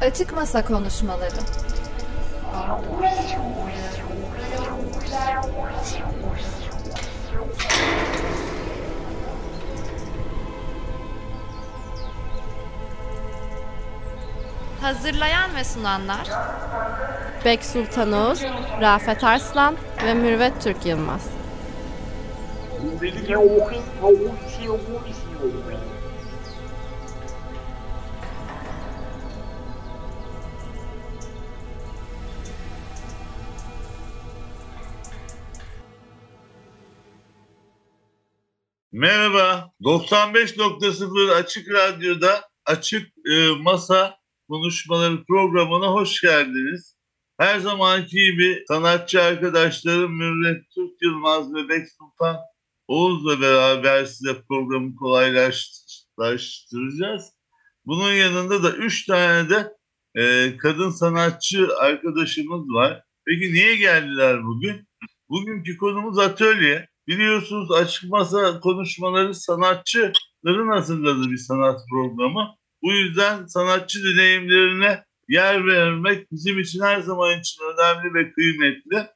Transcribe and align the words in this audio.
Açık 0.00 0.32
Masa 0.32 0.64
Konuşmaları. 0.64 1.34
Hazırlayan 14.80 15.56
ve 15.56 15.64
sunanlar 15.64 16.28
Bek 17.44 17.64
Sultan 17.64 18.12
Oğuz, 18.12 18.42
Rafet 18.80 19.24
Arslan 19.24 19.76
ve 20.04 20.14
Mürvet 20.14 20.62
Türk 20.62 20.86
Yılmaz. 20.86 21.26
Merhaba, 38.98 39.70
95.0 39.80 41.30
Açık 41.30 41.70
Radyo'da 41.70 42.48
Açık 42.66 43.08
e, 43.30 43.48
Masa 43.60 44.18
Konuşmaları 44.48 45.24
programına 45.24 45.92
hoş 45.92 46.20
geldiniz. 46.20 46.96
Her 47.38 47.58
zamanki 47.58 48.16
gibi 48.16 48.64
sanatçı 48.68 49.22
arkadaşlarım 49.22 50.16
Mürret 50.16 50.64
Türk 50.74 51.02
Yılmaz 51.02 51.54
ve 51.54 51.68
Bek 51.68 51.86
Sultan 51.88 52.36
Oğuz'la 52.88 53.40
beraber 53.40 54.04
size 54.04 54.42
programı 54.48 54.96
kolaylaştıracağız. 54.96 57.24
Bunun 57.84 58.12
yanında 58.12 58.62
da 58.62 58.72
üç 58.72 59.06
tane 59.06 59.50
de 59.50 59.72
e, 60.14 60.56
kadın 60.56 60.90
sanatçı 60.90 61.68
arkadaşımız 61.80 62.68
var. 62.68 63.02
Peki 63.26 63.52
niye 63.52 63.76
geldiler 63.76 64.44
bugün? 64.44 64.88
Bugünkü 65.28 65.76
konumuz 65.76 66.18
atölye. 66.18 66.88
Biliyorsunuz 67.08 67.72
açık 67.72 68.10
masa 68.10 68.60
konuşmaları 68.60 69.34
sanatçıların 69.34 70.72
hazırladığı 70.72 71.30
bir 71.30 71.36
sanat 71.36 71.80
programı. 71.90 72.54
Bu 72.82 72.92
yüzden 72.92 73.46
sanatçı 73.46 73.98
deneyimlerine 74.04 75.04
yer 75.28 75.66
vermek 75.66 76.32
bizim 76.32 76.58
için 76.58 76.80
her 76.80 77.00
zaman 77.00 77.40
için 77.40 77.62
önemli 77.62 78.14
ve 78.14 78.32
kıymetli. 78.32 79.10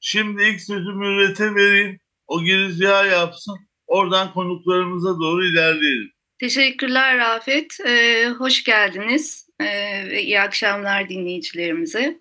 Şimdi 0.00 0.42
ilk 0.42 0.60
sözümü 0.60 0.96
Mürvet'e 0.96 1.54
vereyim. 1.54 1.98
O 2.26 2.44
girizgahı 2.44 3.08
yapsın. 3.08 3.58
Oradan 3.86 4.32
konuklarımıza 4.32 5.18
doğru 5.18 5.44
ilerleyelim. 5.44 6.10
Teşekkürler 6.38 7.18
Rafet. 7.18 7.80
Ee, 7.86 8.28
hoş 8.38 8.64
geldiniz. 8.64 9.48
Ee, 9.60 10.20
iyi 10.20 10.40
akşamlar 10.40 11.08
dinleyicilerimize. 11.08 12.18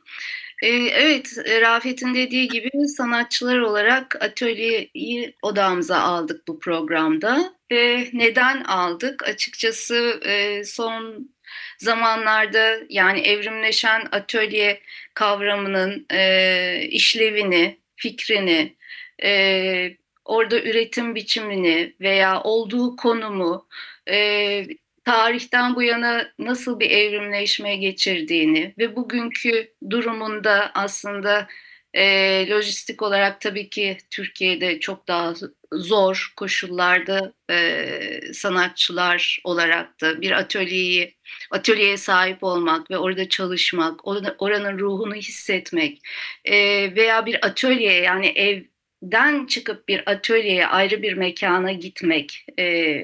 Ee, 0.66 0.69
evet, 0.69 1.38
Rafet'in 1.61 2.16
dediği 2.16 2.47
gibi 2.47 2.88
sanatçılar 2.88 3.59
olarak 3.59 4.23
atölyeyi 4.23 5.35
odamıza 5.41 5.99
aldık 5.99 6.47
bu 6.47 6.59
programda. 6.59 7.53
Ee, 7.72 8.09
neden 8.13 8.63
aldık? 8.63 9.23
Açıkçası 9.23 10.19
e, 10.25 10.63
son 10.63 11.30
zamanlarda 11.77 12.80
yani 12.89 13.19
evrimleşen 13.19 14.07
atölye 14.11 14.81
kavramının 15.13 16.05
e, 16.11 16.88
işlevini, 16.91 17.79
fikrini, 17.95 18.75
e, 19.23 19.97
orada 20.25 20.61
üretim 20.61 21.16
biçimini 21.16 21.95
veya 22.02 22.41
olduğu 22.44 22.95
konumu 22.95 23.67
e, 24.09 24.67
tarihten 25.06 25.75
bu 25.75 25.84
yana 25.84 26.31
nasıl 26.39 26.80
bir 26.80 26.92
evrimleşme 26.92 27.75
geçirdiğini 27.75 28.73
ve 28.78 28.95
bugünkü 28.95 29.73
durumunda 29.90 30.72
aslında 30.74 31.47
e, 31.94 32.50
lojistik 32.50 33.02
olarak 33.02 33.41
tabii 33.41 33.69
ki 33.69 33.97
Türkiye'de 34.12 34.79
çok 34.79 35.07
daha 35.07 35.34
zor 35.74 36.34
koşullarda 36.38 37.34
e, 37.52 38.34
sanatçılar 38.34 39.40
olarak 39.44 40.02
da 40.02 40.22
bir 40.22 40.31
atölyeyi 40.31 41.18
atölyeye 41.52 41.97
sahip 41.97 42.44
olmak 42.44 42.91
ve 42.91 42.97
orada 42.97 43.29
çalışmak, 43.29 44.08
oranın 44.41 44.79
ruhunu 44.79 45.16
hissetmek 45.16 46.02
e, 46.46 46.56
veya 46.96 47.25
bir 47.25 47.46
atölye 47.46 47.94
yani 47.94 48.28
evden 48.28 49.46
çıkıp 49.46 49.88
bir 49.88 50.12
atölyeye 50.12 50.68
ayrı 50.68 51.02
bir 51.02 51.13
mekana 51.13 51.72
gitmek 51.72 52.46
e, 52.59 52.96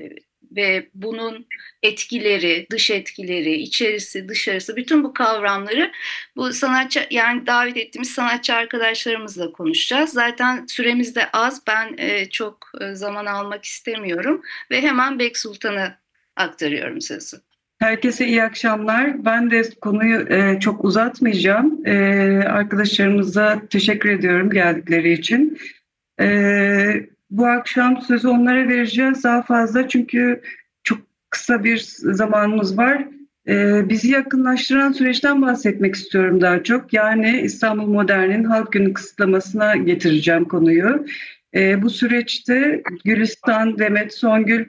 ve 0.55 0.89
bunun 0.93 1.47
etkileri, 1.83 2.67
dış 2.71 2.91
etkileri, 2.91 3.53
içerisi, 3.53 4.27
dışarısı 4.29 4.75
bütün 4.75 5.03
bu 5.03 5.13
kavramları 5.13 5.91
bu 6.35 6.53
sanatçı 6.53 7.07
yani 7.11 7.47
davet 7.47 7.77
ettiğimiz 7.77 8.09
sanatçı 8.11 8.53
arkadaşlarımızla 8.53 9.51
konuşacağız. 9.51 10.09
Zaten 10.09 10.65
süremiz 10.65 11.15
de 11.15 11.31
az. 11.33 11.61
Ben 11.67 11.97
e, 11.97 12.29
çok 12.29 12.71
e, 12.81 12.95
zaman 12.95 13.25
almak 13.25 13.65
istemiyorum 13.65 14.41
ve 14.71 14.81
hemen 14.81 15.19
Bek 15.19 15.37
Sultan'a 15.37 15.97
aktarıyorum 16.35 17.01
sözü. 17.01 17.37
Herkese 17.79 18.27
iyi 18.27 18.43
akşamlar. 18.43 19.25
Ben 19.25 19.51
de 19.51 19.63
konuyu 19.81 20.27
e, 20.29 20.59
çok 20.59 20.85
uzatmayacağım. 20.85 21.85
E, 21.85 21.93
arkadaşlarımıza 22.47 23.61
teşekkür 23.69 24.09
ediyorum 24.09 24.49
geldikleri 24.49 25.13
için. 25.13 25.57
E, 26.19 26.27
bu 27.31 27.47
akşam 27.47 28.01
sözü 28.01 28.27
onlara 28.27 28.67
vereceğiz 28.67 29.23
daha 29.23 29.41
fazla 29.41 29.87
çünkü 29.87 30.41
çok 30.83 30.99
kısa 31.29 31.63
bir 31.63 31.77
zamanımız 31.97 32.77
var. 32.77 33.07
Ee, 33.47 33.89
bizi 33.89 34.11
yakınlaştıran 34.11 34.91
süreçten 34.91 35.41
bahsetmek 35.41 35.95
istiyorum 35.95 36.41
daha 36.41 36.63
çok. 36.63 36.93
Yani 36.93 37.41
İstanbul 37.41 37.87
Modern'in 37.87 38.43
halk 38.43 38.71
günü 38.71 38.93
kısıtlamasına 38.93 39.75
getireceğim 39.75 40.45
konuyu. 40.45 41.05
Ee, 41.55 41.81
bu 41.81 41.89
süreçte 41.89 42.83
Gülistan, 43.05 43.77
Demet, 43.77 44.13
Songül 44.13 44.65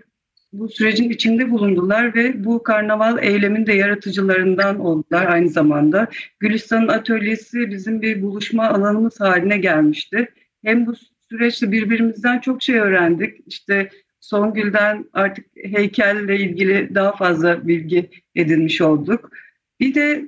bu 0.52 0.68
sürecin 0.68 1.10
içinde 1.10 1.50
bulundular 1.50 2.14
ve 2.14 2.44
bu 2.44 2.62
karnaval 2.62 3.22
eylemin 3.22 3.66
de 3.66 3.72
yaratıcılarından 3.72 4.80
oldular 4.80 5.26
aynı 5.26 5.48
zamanda. 5.48 6.08
Gülistan'ın 6.40 6.88
atölyesi 6.88 7.70
bizim 7.70 8.02
bir 8.02 8.22
buluşma 8.22 8.68
alanımız 8.68 9.20
haline 9.20 9.58
gelmişti. 9.58 10.28
Hem 10.64 10.86
bu 10.86 10.94
süreçte 11.32 11.72
birbirimizden 11.72 12.38
çok 12.38 12.62
şey 12.62 12.78
öğrendik. 12.78 13.40
İşte 13.46 13.90
Songül'den 14.20 15.04
artık 15.12 15.46
heykelle 15.56 16.36
ilgili 16.36 16.94
daha 16.94 17.16
fazla 17.16 17.68
bilgi 17.68 18.10
edinmiş 18.34 18.80
olduk. 18.80 19.30
Bir 19.80 19.94
de 19.94 20.24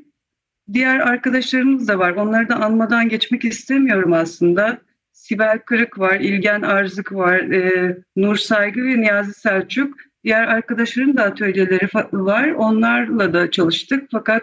diğer 0.73 1.01
arkadaşlarımız 1.01 1.89
da 1.89 1.99
var. 1.99 2.11
Onları 2.11 2.49
da 2.49 2.57
anmadan 2.57 3.09
geçmek 3.09 3.45
istemiyorum 3.45 4.13
aslında. 4.13 4.79
Sibel 5.13 5.59
Kırık 5.59 5.99
var, 5.99 6.21
İlgen 6.21 6.63
Arzık 6.63 7.13
var, 7.13 7.39
e, 7.39 7.97
Nur 8.17 8.37
Saygı 8.37 8.85
ve 8.85 9.01
Niyazi 9.01 9.35
Selçuk. 9.35 9.95
Diğer 10.25 10.49
arkadaşların 10.49 11.17
da 11.17 11.23
atölyeleri 11.23 11.89
var. 12.13 12.51
Onlarla 12.51 13.33
da 13.33 13.51
çalıştık. 13.51 14.09
Fakat 14.11 14.43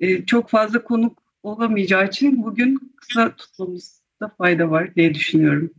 e, 0.00 0.26
çok 0.26 0.50
fazla 0.50 0.84
konuk 0.84 1.22
olamayacağı 1.42 2.06
için 2.06 2.42
bugün 2.42 2.94
kısa 2.96 3.36
tutmamızda 3.36 4.28
fayda 4.38 4.70
var 4.70 4.94
diye 4.94 5.14
düşünüyorum. 5.14 5.70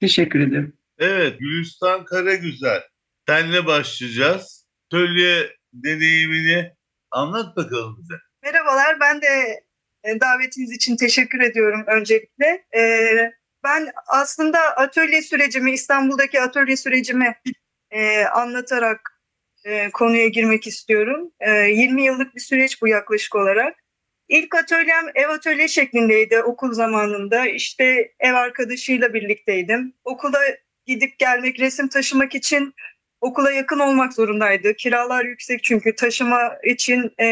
Teşekkür 0.00 0.40
ederim. 0.40 0.78
Evet, 0.98 1.38
Gülistan 1.38 2.04
Karagüzel. 2.04 2.82
Senle 3.28 3.66
başlayacağız. 3.66 4.66
Atölye 4.86 5.56
deneyimini 5.72 6.72
anlat 7.10 7.56
bakalım 7.56 7.96
bize. 7.98 8.14
Merhabalar, 8.42 9.00
ben 9.00 9.22
de 9.22 9.60
e, 10.04 10.20
davetiniz 10.20 10.72
için 10.72 10.96
teşekkür 10.96 11.40
ediyorum 11.40 11.84
öncelikle. 11.86 12.64
E, 12.76 12.82
ben 13.64 13.92
aslında 14.06 14.58
atölye 14.58 15.22
sürecimi, 15.22 15.72
İstanbul'daki 15.72 16.40
atölye 16.40 16.76
sürecimi 16.76 17.36
e, 17.90 18.24
anlatarak 18.24 19.12
konuya 19.92 20.28
girmek 20.28 20.66
istiyorum. 20.66 21.32
20 21.40 22.04
yıllık 22.04 22.34
bir 22.34 22.40
süreç 22.40 22.82
bu 22.82 22.88
yaklaşık 22.88 23.34
olarak. 23.34 23.76
İlk 24.28 24.54
atölyem 24.54 25.04
ev 25.14 25.28
atölye 25.28 25.68
şeklindeydi 25.68 26.42
okul 26.42 26.72
zamanında. 26.72 27.46
İşte 27.46 28.12
ev 28.20 28.34
arkadaşıyla 28.34 29.14
birlikteydim. 29.14 29.94
Okula 30.04 30.40
gidip 30.86 31.18
gelmek, 31.18 31.60
resim 31.60 31.88
taşımak 31.88 32.34
için 32.34 32.74
okula 33.20 33.52
yakın 33.52 33.78
olmak 33.78 34.12
zorundaydı. 34.12 34.74
Kiralar 34.74 35.24
yüksek 35.24 35.64
çünkü 35.64 35.94
taşıma 35.94 36.52
için 36.64 37.12
e, 37.20 37.26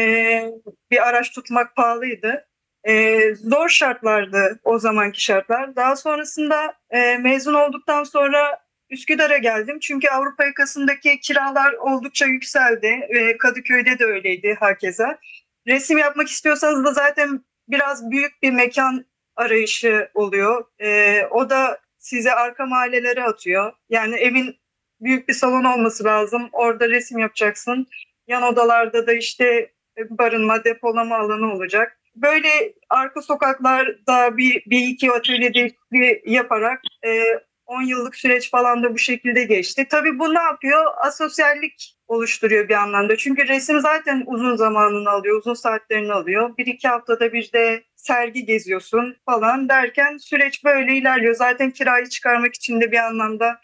bir 0.91 1.07
araç 1.07 1.31
tutmak 1.31 1.75
pahalıydı. 1.75 2.47
E, 2.87 3.19
zor 3.35 3.69
şartlardı 3.69 4.59
o 4.63 4.79
zamanki 4.79 5.23
şartlar. 5.23 5.75
Daha 5.75 5.95
sonrasında 5.95 6.73
e, 6.89 7.17
mezun 7.17 7.53
olduktan 7.53 8.03
sonra 8.03 8.59
Üsküdar'a 8.89 9.37
geldim. 9.37 9.79
Çünkü 9.79 10.07
Avrupa 10.07 10.45
yakasındaki 10.45 11.19
kiralar 11.19 11.73
oldukça 11.73 12.25
yükseldi. 12.25 12.87
E, 13.09 13.37
Kadıköy'de 13.37 13.99
de 13.99 14.05
öyleydi 14.05 14.55
herkese. 14.59 15.17
Resim 15.67 15.97
yapmak 15.97 16.27
istiyorsanız 16.27 16.85
da 16.85 16.93
zaten 16.93 17.45
biraz 17.67 18.11
büyük 18.11 18.41
bir 18.41 18.51
mekan 18.51 19.05
arayışı 19.35 20.09
oluyor. 20.13 20.65
E, 20.79 21.21
o 21.31 21.49
da 21.49 21.79
size 21.97 22.33
arka 22.33 22.65
mahallelere 22.65 23.23
atıyor. 23.23 23.73
Yani 23.89 24.15
evin 24.15 24.55
büyük 25.01 25.27
bir 25.27 25.33
salon 25.33 25.63
olması 25.63 26.03
lazım. 26.03 26.49
Orada 26.51 26.89
resim 26.89 27.19
yapacaksın. 27.19 27.87
Yan 28.27 28.43
odalarda 28.43 29.07
da 29.07 29.13
işte 29.13 29.71
barınma, 30.09 30.63
depolama 30.63 31.17
alanı 31.17 31.53
olacak. 31.53 31.99
Böyle 32.15 32.73
arka 32.89 33.21
sokaklarda 33.21 34.37
bir, 34.37 34.63
bir 34.65 34.87
iki 34.87 35.11
atölye 35.11 35.53
değişikliği 35.53 36.21
yaparak 36.25 36.81
e, 37.05 37.23
10 37.65 37.81
yıllık 37.81 38.15
süreç 38.15 38.51
falan 38.51 38.83
da 38.83 38.93
bu 38.93 38.97
şekilde 38.97 39.43
geçti. 39.43 39.87
Tabii 39.89 40.19
bu 40.19 40.33
ne 40.33 40.41
yapıyor? 40.41 40.85
Asosyallik 40.97 41.94
oluşturuyor 42.07 42.69
bir 42.69 42.73
anlamda. 42.73 43.17
Çünkü 43.17 43.47
resim 43.47 43.79
zaten 43.79 44.23
uzun 44.27 44.55
zamanını 44.55 45.09
alıyor, 45.09 45.37
uzun 45.37 45.53
saatlerini 45.53 46.13
alıyor. 46.13 46.57
Bir 46.57 46.65
iki 46.65 46.87
haftada 46.87 47.33
bir 47.33 47.53
de 47.53 47.83
sergi 47.95 48.45
geziyorsun 48.45 49.17
falan 49.25 49.69
derken 49.69 50.17
süreç 50.17 50.63
böyle 50.63 50.97
ilerliyor. 50.97 51.35
Zaten 51.35 51.71
kirayı 51.71 52.05
çıkarmak 52.05 52.55
için 52.55 52.81
de 52.81 52.91
bir 52.91 52.97
anlamda 52.97 53.61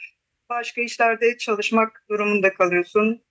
başka 0.50 0.82
işlerde 0.82 1.38
çalışmak 1.38 2.06
durumunda 2.10 2.54
kalıyorsun. 2.54 3.22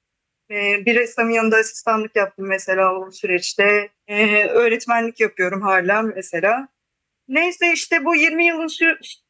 Ee, 0.50 0.86
bir 0.86 0.94
ressamın 0.94 1.30
yanında 1.30 1.56
asistanlık 1.56 2.16
yaptım 2.16 2.46
mesela 2.48 2.94
o 2.94 3.10
süreçte. 3.10 3.88
Ee, 4.08 4.44
öğretmenlik 4.46 5.20
yapıyorum 5.20 5.62
hala 5.62 6.02
mesela. 6.02 6.68
Neyse 7.28 7.72
işte 7.72 8.04
bu 8.04 8.16
20 8.16 8.46
yılın 8.46 8.68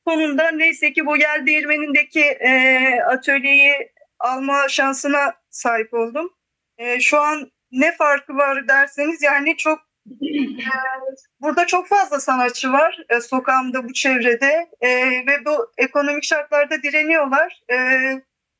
sonunda 0.08 0.50
neyse 0.50 0.92
ki 0.92 1.06
bu 1.06 1.16
yer 1.16 1.46
değirmenindeki 1.46 2.20
e, 2.20 3.00
atölyeyi 3.00 3.92
alma 4.18 4.68
şansına 4.68 5.39
sahip 5.50 5.94
oldum. 5.94 6.30
E, 6.78 7.00
şu 7.00 7.18
an 7.20 7.52
ne 7.72 7.96
farkı 7.96 8.36
var 8.36 8.68
derseniz 8.68 9.22
yani 9.22 9.56
çok 9.56 9.78
e, 10.10 10.28
burada 11.40 11.66
çok 11.66 11.88
fazla 11.88 12.20
sanatçı 12.20 12.72
var 12.72 12.98
e, 13.08 13.20
sokağımda 13.20 13.88
bu 13.88 13.92
çevrede 13.92 14.70
e, 14.80 14.88
ve 15.26 15.44
bu 15.44 15.72
ekonomik 15.78 16.24
şartlarda 16.24 16.82
direniyorlar. 16.82 17.62
E, 17.72 17.76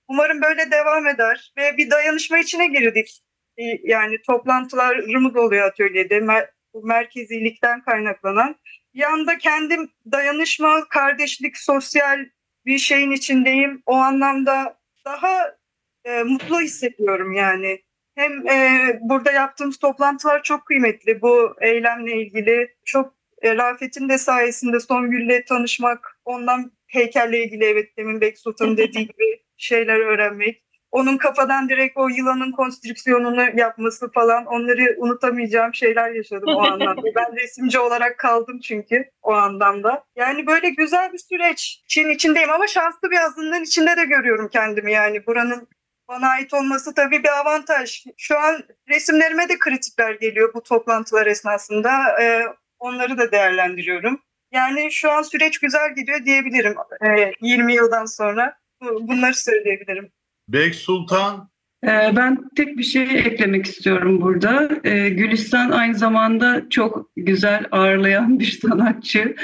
umarım 0.08 0.42
böyle 0.42 0.70
devam 0.70 1.06
eder 1.06 1.52
ve 1.56 1.76
bir 1.76 1.90
dayanışma 1.90 2.38
içine 2.38 2.66
girdik. 2.66 3.22
E, 3.58 3.62
yani 3.82 4.22
toplantılarımız 4.22 5.36
oluyor 5.36 5.66
atölyede 5.66 6.18
mer- 6.18 6.50
merkezilikten 6.82 7.82
kaynaklanan 7.82 8.56
yanda 8.94 9.38
kendim 9.38 9.90
dayanışma, 10.12 10.88
kardeşlik, 10.88 11.58
sosyal 11.58 12.26
bir 12.66 12.78
şeyin 12.78 13.10
içindeyim. 13.10 13.82
O 13.86 13.94
anlamda 13.94 14.78
daha 15.04 15.59
e, 16.04 16.22
mutlu 16.22 16.60
hissediyorum 16.60 17.32
yani. 17.32 17.82
Hem 18.14 18.48
e, 18.48 18.98
burada 19.00 19.32
yaptığımız 19.32 19.78
toplantılar 19.78 20.42
çok 20.42 20.66
kıymetli. 20.66 21.22
Bu 21.22 21.54
eylemle 21.60 22.22
ilgili 22.22 22.74
çok 22.84 23.14
e, 23.42 23.56
Rafet'in 23.56 24.08
de 24.08 24.18
sayesinde 24.18 24.80
Songül'le 24.80 25.44
tanışmak, 25.48 26.20
ondan 26.24 26.72
heykelle 26.86 27.44
ilgili 27.44 27.64
evet 27.64 27.96
demin 27.96 28.20
Bek 28.20 28.38
Sultan'ın 28.38 28.76
dediği 28.76 29.06
gibi 29.06 29.42
şeyler 29.56 30.00
öğrenmek 30.00 30.62
onun 30.92 31.16
kafadan 31.16 31.68
direkt 31.68 31.96
o 31.96 32.08
yılanın 32.08 32.52
konstrüksiyonunu 32.52 33.58
yapması 33.58 34.10
falan 34.10 34.46
onları 34.46 34.96
unutamayacağım 34.98 35.74
şeyler 35.74 36.10
yaşadım 36.10 36.48
o 36.48 36.60
anlamda. 36.60 37.02
ben 37.16 37.36
resimci 37.36 37.78
olarak 37.78 38.18
kaldım 38.18 38.60
çünkü 38.60 39.10
o 39.22 39.32
anlamda. 39.32 40.04
Yani 40.16 40.46
böyle 40.46 40.70
güzel 40.70 41.12
bir 41.12 41.18
süreç. 41.18 41.82
Çin 41.88 42.08
içindeyim 42.08 42.50
ama 42.50 42.66
şanslı 42.66 43.10
bir 43.10 43.16
azınlığın 43.16 43.62
içinde 43.62 43.96
de 43.96 44.04
görüyorum 44.04 44.48
kendimi 44.52 44.92
yani 44.92 45.26
buranın 45.26 45.68
bana 46.10 46.28
ait 46.28 46.54
olması 46.54 46.94
tabii 46.94 47.22
bir 47.22 47.40
avantaj. 47.40 48.04
Şu 48.16 48.38
an 48.38 48.62
resimlerime 48.88 49.48
de 49.48 49.58
kritikler 49.58 50.14
geliyor 50.14 50.54
bu 50.54 50.62
toplantılar 50.62 51.26
esnasında. 51.26 52.20
Ee, 52.22 52.42
onları 52.78 53.18
da 53.18 53.32
değerlendiriyorum. 53.32 54.20
Yani 54.52 54.92
şu 54.92 55.10
an 55.10 55.22
süreç 55.22 55.58
güzel 55.58 55.94
gidiyor 55.94 56.24
diyebilirim 56.24 56.74
ee, 57.06 57.32
20 57.40 57.74
yıldan 57.74 58.04
sonra. 58.04 58.56
Bunları 59.00 59.34
söyleyebilirim. 59.34 60.08
Bek 60.48 60.74
Sultan. 60.74 61.50
Ee, 61.84 61.88
ben 62.16 62.48
tek 62.56 62.78
bir 62.78 62.82
şey 62.82 63.02
eklemek 63.02 63.66
istiyorum 63.66 64.20
burada. 64.20 64.70
Ee, 64.84 65.08
Gülistan 65.08 65.70
aynı 65.70 65.94
zamanda 65.94 66.62
çok 66.70 67.10
güzel 67.16 67.64
ağırlayan 67.70 68.38
bir 68.38 68.60
sanatçı. 68.62 69.36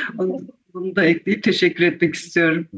Bunu 0.74 0.96
da 0.96 1.04
ekleyip 1.04 1.42
teşekkür 1.42 1.84
etmek 1.84 2.14
istiyorum. 2.14 2.68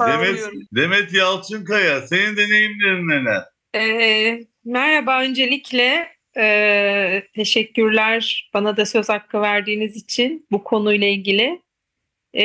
Demet, 0.00 0.40
Demet 0.74 1.14
Yalçınkaya, 1.14 2.06
senin 2.06 2.36
deneyimlerin 2.36 3.08
neler? 3.08 3.42
Ee, 3.74 4.40
merhaba 4.64 5.22
öncelikle 5.22 6.08
e, 6.36 7.22
teşekkürler 7.34 8.50
bana 8.54 8.76
da 8.76 8.86
söz 8.86 9.08
hakkı 9.08 9.40
verdiğiniz 9.40 9.96
için 9.96 10.46
bu 10.50 10.64
konuyla 10.64 11.06
ilgili. 11.06 11.62
E, 12.36 12.44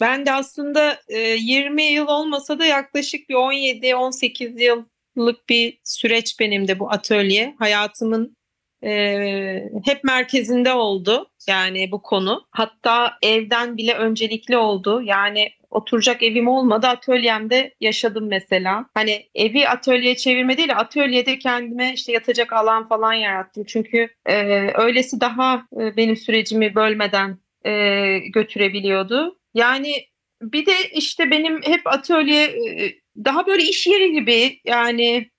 ben 0.00 0.26
de 0.26 0.32
aslında 0.32 1.00
e, 1.08 1.18
20 1.18 1.82
yıl 1.82 2.08
olmasa 2.08 2.58
da 2.58 2.64
yaklaşık 2.64 3.28
bir 3.28 3.34
17-18 3.34 4.84
yıllık 5.16 5.48
bir 5.48 5.78
süreç 5.84 6.40
benim 6.40 6.68
de 6.68 6.78
bu 6.78 6.90
atölye. 6.90 7.54
Hayatımın 7.58 8.36
e, 8.84 9.70
hep 9.84 10.04
merkezinde 10.04 10.72
oldu 10.72 11.30
yani 11.48 11.90
bu 11.92 12.02
konu. 12.02 12.46
Hatta 12.50 13.18
evden 13.22 13.76
bile 13.76 13.94
öncelikli 13.94 14.56
oldu. 14.56 15.02
Yani 15.02 15.50
oturacak 15.70 16.22
evim 16.22 16.48
olmadı 16.48 16.86
atölyemde 16.86 17.74
yaşadım 17.80 18.28
mesela. 18.28 18.86
Hani 18.94 19.28
evi 19.34 19.68
atölyeye 19.68 20.16
çevirme 20.16 20.56
değil 20.56 20.76
atölyede 20.76 21.38
kendime 21.38 21.92
işte 21.94 22.12
yatacak 22.12 22.52
alan 22.52 22.88
falan 22.88 23.12
yarattım. 23.12 23.64
Çünkü 23.64 24.08
e, 24.26 24.34
öylesi 24.74 25.20
daha 25.20 25.66
e, 25.80 25.96
benim 25.96 26.16
sürecimi 26.16 26.74
bölmeden 26.74 27.38
e, 27.64 28.18
götürebiliyordu. 28.18 29.38
Yani 29.54 29.94
bir 30.42 30.66
de 30.66 30.72
işte 30.94 31.30
benim 31.30 31.62
hep 31.62 31.86
atölye 31.86 32.44
e, 32.44 32.94
daha 33.24 33.46
böyle 33.46 33.62
iş 33.62 33.86
yeri 33.86 34.12
gibi 34.12 34.60
yani 34.64 35.30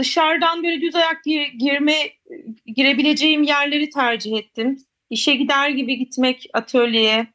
dışarıdan 0.00 0.62
böyle 0.62 0.80
düz 0.80 0.94
ayak 0.94 1.24
gir, 1.24 1.46
girme 1.46 1.94
girebileceğim 2.66 3.42
yerleri 3.42 3.90
tercih 3.90 4.38
ettim. 4.38 4.78
İşe 5.10 5.34
gider 5.34 5.68
gibi 5.68 5.96
gitmek 5.98 6.46
atölyeye 6.52 7.26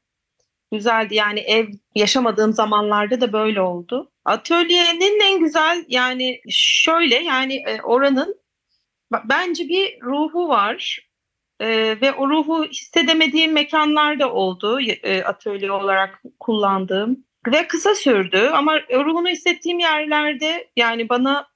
güzeldi. 0.72 1.16
Yani 1.16 1.40
ev 1.40 1.68
yaşamadığım 1.96 2.54
zamanlarda 2.54 3.22
da 3.22 3.34
böyle 3.34 3.62
oldu. 3.62 4.12
Atölyenin 4.26 5.20
en 5.24 5.40
güzel 5.40 5.86
yani 5.88 6.42
şöyle 6.50 7.16
yani 7.16 7.56
e, 7.56 7.82
oranın 7.82 8.36
bence 9.12 9.70
bir 9.70 10.02
ruhu 10.02 10.48
var. 10.48 11.00
E, 11.60 11.68
ve 12.02 12.14
o 12.14 12.30
ruhu 12.30 12.66
hissedemediğim 12.66 13.54
mekanlar 13.54 14.20
da 14.20 14.34
oldu 14.34 14.80
e, 14.82 15.24
atölye 15.24 15.72
olarak 15.72 16.22
kullandığım. 16.40 17.26
Ve 17.48 17.68
kısa 17.68 17.96
sürdü 17.96 18.50
ama 18.54 18.82
ruhunu 18.82 19.28
hissettiğim 19.28 19.80
yerlerde 19.80 20.68
yani 20.76 21.10
bana 21.10 21.48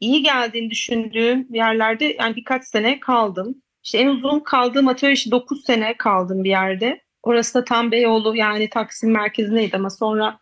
iyi 0.00 0.22
geldiğini 0.22 0.70
düşündüğüm 0.70 1.46
yerlerde 1.50 2.16
yani 2.18 2.36
birkaç 2.36 2.64
sene 2.64 3.00
kaldım. 3.00 3.62
İşte 3.84 3.98
en 3.98 4.06
uzun 4.06 4.40
kaldığım 4.40 4.88
atölye 4.88 5.14
işte 5.14 5.30
9 5.30 5.64
sene 5.64 5.96
kaldım 5.96 6.44
bir 6.44 6.50
yerde. 6.50 7.00
Orası 7.22 7.54
da 7.54 7.64
tam 7.64 7.92
Beyoğlu 7.92 8.36
yani 8.36 8.70
Taksim 8.70 9.10
merkezindeydi 9.10 9.76
ama 9.76 9.90
sonra 9.90 10.40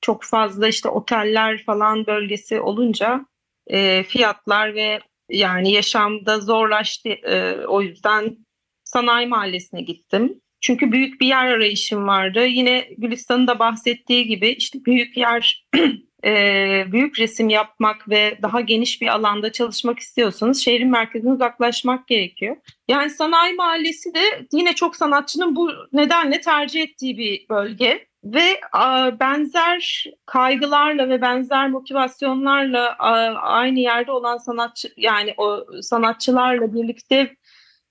çok 0.00 0.24
fazla 0.24 0.68
işte 0.68 0.88
oteller 0.88 1.64
falan 1.64 2.06
bölgesi 2.06 2.60
olunca 2.60 3.26
e, 3.66 4.02
fiyatlar 4.02 4.74
ve 4.74 5.00
yani 5.30 5.72
yaşamda 5.72 6.40
zorlaştı. 6.40 7.08
E, 7.08 7.66
o 7.66 7.82
yüzden 7.82 8.36
sanayi 8.84 9.26
mahallesine 9.26 9.82
gittim. 9.82 10.40
Çünkü 10.60 10.92
büyük 10.92 11.20
bir 11.20 11.26
yer 11.26 11.46
arayışım 11.46 12.06
vardı. 12.06 12.46
Yine 12.46 12.88
Gülistan'ın 12.98 13.46
da 13.46 13.58
bahsettiği 13.58 14.26
gibi 14.26 14.48
işte 14.48 14.84
büyük 14.84 15.16
yer, 15.16 15.66
e, 16.24 16.84
büyük 16.92 17.18
resim 17.18 17.48
yapmak 17.48 18.08
ve 18.08 18.38
daha 18.42 18.60
geniş 18.60 19.02
bir 19.02 19.06
alanda 19.06 19.52
çalışmak 19.52 19.98
istiyorsanız 19.98 20.60
şehrin 20.64 20.90
merkezine 20.90 21.32
uzaklaşmak 21.32 22.08
gerekiyor. 22.08 22.56
Yani 22.88 23.10
sanayi 23.10 23.54
mahallesi 23.54 24.14
de 24.14 24.46
yine 24.52 24.74
çok 24.74 24.96
sanatçının 24.96 25.56
bu 25.56 25.70
nedenle 25.92 26.40
tercih 26.40 26.82
ettiği 26.82 27.18
bir 27.18 27.48
bölge 27.48 28.06
ve 28.24 28.60
a, 28.72 29.20
benzer 29.20 30.04
kaygılarla 30.26 31.08
ve 31.08 31.22
benzer 31.22 31.70
motivasyonlarla 31.70 32.96
a, 32.98 33.10
aynı 33.34 33.80
yerde 33.80 34.12
olan 34.12 34.38
sanatçı 34.38 34.92
yani 34.96 35.34
o 35.36 35.66
sanatçılarla 35.82 36.74
birlikte 36.74 37.36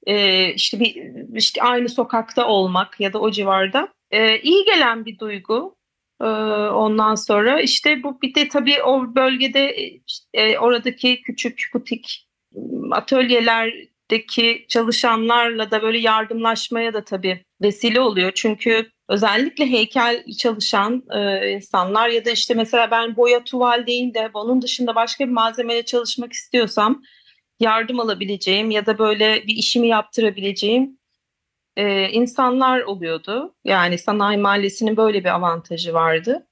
e, 0.08 0.46
işte 0.54 0.80
bir 0.80 0.96
işte 1.38 1.64
aynı 1.64 1.90
sokakta 1.90 2.48
olmak 2.48 3.00
ya 3.00 3.14
da 3.14 3.20
o 3.20 3.32
civarda 3.32 3.88
e, 4.12 4.40
iyi 4.40 4.66
gelen 4.66 5.06
bir 5.06 5.20
duygu. 5.20 5.76
E, 6.22 6.26
ondan 6.70 7.16
sonra 7.16 7.62
işte 7.62 8.04
bu 8.04 8.22
bir 8.22 8.36
de 8.36 8.48
tabii 8.48 8.84
o 8.84 9.16
bölgede 9.16 9.76
e, 10.34 10.58
oradaki 10.58 11.22
küçük 11.22 11.70
butik 11.74 12.28
atölyelerdeki 12.92 14.66
çalışanlarla 14.70 15.72
da 15.72 15.82
böyle 15.82 15.98
yardımlaşmaya 16.00 16.94
da 16.94 17.04
tabii 17.04 17.46
vesile 17.62 18.00
oluyor. 18.02 18.32
Çünkü 18.36 18.90
özellikle 19.10 19.72
heykel 19.72 20.24
çalışan 20.40 21.04
e, 21.14 21.52
insanlar 21.52 22.10
ya 22.10 22.26
da 22.26 22.32
işte 22.32 22.54
mesela 22.54 22.92
ben 22.92 23.18
boya 23.18 23.44
tuval 23.44 23.88
değil 23.88 24.14
de 24.14 24.30
onun 24.34 24.62
dışında 24.62 24.96
başka 24.96 25.26
bir 25.28 25.32
malzemeyle 25.32 25.86
çalışmak 25.86 26.34
istiyorsam 26.34 27.02
yardım 27.60 28.00
alabileceğim 28.00 28.72
ya 28.72 28.86
da 28.86 28.98
böyle 29.00 29.44
bir 29.48 29.56
işimi 29.56 29.88
yaptırabileceğim 29.88 31.01
e, 31.78 32.10
insanlar 32.10 32.82
oluyordu. 32.82 33.56
Yani 33.64 33.98
sanayi 33.98 34.38
mahallesinin 34.38 34.98
böyle 34.98 35.24
bir 35.24 35.30
avantajı 35.30 35.94
vardı. 35.94 36.48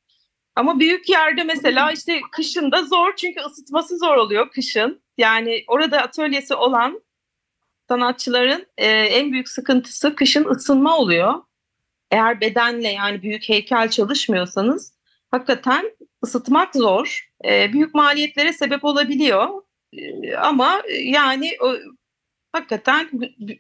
Ama 0.56 0.80
büyük 0.80 1.10
yerde 1.10 1.44
mesela 1.44 1.92
işte 1.92 2.22
kışında 2.32 2.84
zor 2.84 3.16
çünkü 3.16 3.42
ısıtması 3.42 3.98
zor 3.98 4.16
oluyor 4.18 4.50
kışın. 4.50 5.02
Yani 5.18 5.64
orada 5.68 6.02
atölyesi 6.02 6.56
olan 6.56 7.02
sanatçıların 7.88 8.68
e, 8.78 8.88
en 8.88 9.32
büyük 9.32 9.50
sıkıntısı 9.50 10.16
kışın 10.16 10.46
ısınma 10.46 10.98
oluyor. 10.98 11.34
Eğer 12.12 12.42
bedenle 12.42 12.88
yani 12.88 13.22
büyük 13.22 13.50
heykel 13.50 13.90
çalışmıyorsanız 13.90 14.94
hakikaten 15.32 15.92
ısıtmak 16.24 16.76
zor. 16.76 17.30
E, 17.46 17.74
büyük 17.74 17.96
maliyetlere 17.96 18.54
sebep 18.54 18.86
olabiliyor. 18.86 19.48
E, 19.94 20.36
ama 20.36 20.82
yani 21.04 21.52
o, 21.62 21.76
hakikaten 22.52 23.10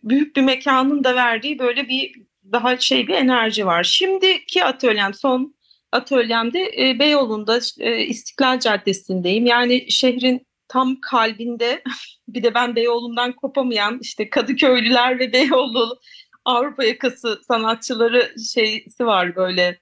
büyük 0.04 0.36
bir 0.36 0.42
mekanın 0.42 1.04
da 1.04 1.16
verdiği 1.16 1.60
böyle 1.60 1.88
bir 1.88 2.16
daha 2.52 2.78
şey 2.78 3.08
bir 3.08 3.14
enerji 3.14 3.66
var. 3.66 3.84
Şimdiki 3.84 4.66
atölyem 4.66 5.14
son 5.14 5.56
atölyemde 5.92 6.72
e, 6.78 7.00
Beyoğlu'nda 7.00 7.60
e, 7.80 8.06
İstiklal 8.06 8.60
Caddesi'ndeyim. 8.60 9.46
Yani 9.46 9.92
şehrin 9.92 10.48
tam 10.68 11.02
kalbinde 11.02 11.84
bir 12.28 12.44
de 12.44 12.54
ben 12.54 12.76
Beyoğlu'ndan 12.76 13.34
kopamayan 13.34 14.00
işte 14.02 14.30
Kadıköylüler 14.30 15.20
ve 15.20 15.34
Beyoğlu 15.34 16.00
Avrupa 16.46 16.84
yakası 16.84 17.42
sanatçıları 17.48 18.34
şeysi 18.54 19.06
var 19.06 19.36
böyle 19.36 19.80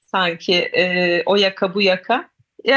sanki 0.00 0.54
e, 0.54 1.22
o 1.26 1.36
yaka 1.36 1.74
bu 1.74 1.82
yaka. 1.82 2.30
E, 2.64 2.72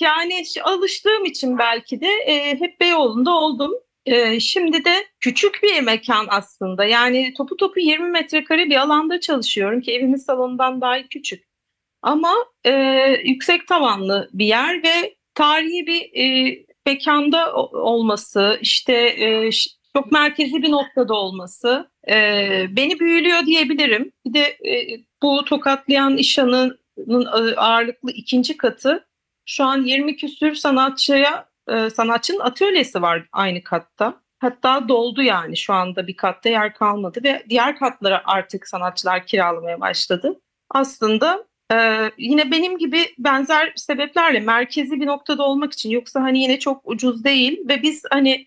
yani 0.00 0.44
alıştığım 0.64 1.24
için 1.24 1.58
belki 1.58 2.00
de 2.00 2.08
e, 2.26 2.60
hep 2.60 2.80
Beyoğlu'nda 2.80 3.30
oldum. 3.30 3.72
E, 4.06 4.40
şimdi 4.40 4.84
de 4.84 4.94
küçük 5.20 5.60
bir 5.62 5.80
mekan 5.80 6.26
aslında. 6.30 6.84
Yani 6.84 7.34
topu 7.36 7.56
topu 7.56 7.80
20 7.80 8.10
metrekare 8.10 8.70
bir 8.70 8.76
alanda 8.76 9.20
çalışıyorum 9.20 9.80
ki 9.80 9.92
evimin 9.92 10.16
salonundan 10.16 10.80
daha 10.80 11.02
küçük. 11.02 11.44
Ama 12.02 12.34
e, 12.64 12.72
yüksek 13.24 13.68
tavanlı 13.68 14.30
bir 14.32 14.46
yer 14.46 14.82
ve 14.82 15.16
tarihi 15.34 15.86
bir 15.86 16.10
e, 16.14 16.56
mekanda 16.86 17.54
olması, 17.72 18.58
işte 18.62 18.94
e, 18.94 19.50
çok 19.96 20.12
merkezi 20.12 20.62
bir 20.62 20.70
noktada 20.70 21.14
olması 21.14 21.90
e, 22.08 22.14
beni 22.70 23.00
büyülüyor 23.00 23.46
diyebilirim. 23.46 24.12
Bir 24.26 24.34
de 24.34 24.42
e, 24.42 25.00
bu 25.22 25.44
tokatlayan 25.44 26.16
işanının 26.16 27.26
ağırlıklı 27.56 28.12
ikinci 28.12 28.56
katı 28.56 29.06
şu 29.46 29.64
an 29.64 29.82
20 29.82 30.16
küsür 30.16 30.54
sanatçıya 30.54 31.51
e, 31.72 31.90
sanatçının 31.90 32.40
atölyesi 32.40 33.02
var 33.02 33.28
aynı 33.32 33.64
katta. 33.64 34.22
Hatta 34.38 34.88
doldu 34.88 35.22
yani 35.22 35.56
şu 35.56 35.72
anda 35.74 36.06
bir 36.06 36.16
katta 36.16 36.48
yer 36.48 36.74
kalmadı 36.74 37.20
ve 37.24 37.42
diğer 37.48 37.78
katlara 37.78 38.22
artık 38.24 38.68
sanatçılar 38.68 39.26
kiralamaya 39.26 39.80
başladı. 39.80 40.40
Aslında 40.70 41.44
ee, 41.72 42.10
yine 42.18 42.50
benim 42.50 42.78
gibi 42.78 43.14
benzer 43.18 43.72
sebeplerle 43.76 44.40
merkezi 44.40 45.00
bir 45.00 45.06
noktada 45.06 45.42
olmak 45.42 45.72
için 45.72 45.90
yoksa 45.90 46.22
hani 46.22 46.42
yine 46.42 46.58
çok 46.58 46.80
ucuz 46.84 47.24
değil 47.24 47.58
ve 47.68 47.82
biz 47.82 48.02
hani 48.10 48.44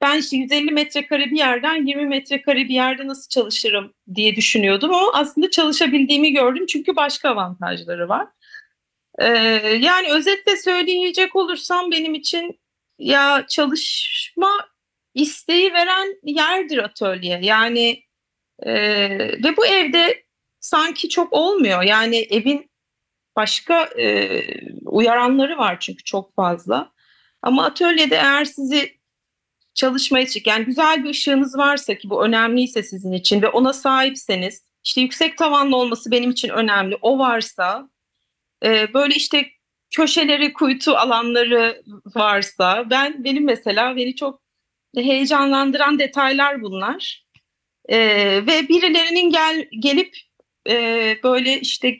ben 0.00 0.18
işte 0.18 0.36
150 0.36 0.70
metrekare 0.70 1.30
bir 1.30 1.36
yerden 1.36 1.86
20 1.86 2.06
metrekare 2.06 2.58
bir 2.58 2.74
yerde 2.74 3.06
nasıl 3.06 3.28
çalışırım 3.28 3.94
diye 4.14 4.36
düşünüyordum 4.36 4.94
ama 4.94 5.12
aslında 5.14 5.50
çalışabildiğimi 5.50 6.32
gördüm 6.32 6.66
çünkü 6.66 6.96
başka 6.96 7.30
avantajları 7.30 8.08
var. 8.08 8.26
Ee, 9.18 9.26
yani 9.80 10.12
özetle 10.12 10.56
söyleyecek 10.56 11.36
olursam 11.36 11.90
benim 11.90 12.14
için 12.14 12.60
ya 12.98 13.46
çalışma 13.48 14.68
isteği 15.14 15.72
veren 15.72 16.14
yerdir 16.22 16.78
atölye. 16.78 17.40
Yani 17.42 18.02
e, 18.62 18.74
ve 19.18 19.56
bu 19.56 19.66
evde 19.66 20.24
sanki 20.60 21.08
çok 21.08 21.32
olmuyor. 21.32 21.82
Yani 21.82 22.16
evin 22.16 22.70
başka 23.36 23.84
e, 23.84 24.42
uyaranları 24.84 25.58
var 25.58 25.76
çünkü 25.80 26.04
çok 26.04 26.34
fazla. 26.34 26.92
Ama 27.42 27.64
atölyede 27.64 28.16
eğer 28.16 28.44
sizi 28.44 28.98
çalışmaya 29.74 30.26
çık 30.26 30.46
yani 30.46 30.64
güzel 30.64 31.04
bir 31.04 31.10
ışığınız 31.10 31.58
varsa 31.58 31.94
ki 31.94 32.10
bu 32.10 32.24
önemliyse 32.24 32.82
sizin 32.82 33.12
için 33.12 33.42
ve 33.42 33.48
ona 33.48 33.72
sahipseniz 33.72 34.64
işte 34.84 35.00
yüksek 35.00 35.38
tavanlı 35.38 35.76
olması 35.76 36.10
benim 36.10 36.30
için 36.30 36.48
önemli. 36.48 36.98
O 37.02 37.18
varsa 37.18 37.88
e, 38.64 38.94
böyle 38.94 39.14
işte 39.14 39.46
köşeleri, 39.90 40.52
kuytu 40.52 40.92
alanları 40.92 41.82
varsa 42.14 42.90
ben 42.90 43.24
benim 43.24 43.44
mesela 43.44 43.96
beni 43.96 44.16
çok 44.16 44.42
heyecanlandıran 44.96 45.98
detaylar 45.98 46.62
bunlar. 46.62 47.26
E, 47.88 47.98
ve 48.46 48.68
birilerinin 48.68 49.30
gel 49.30 49.68
gelip 49.80 50.16
e, 50.68 51.16
böyle 51.22 51.60
işte 51.60 51.98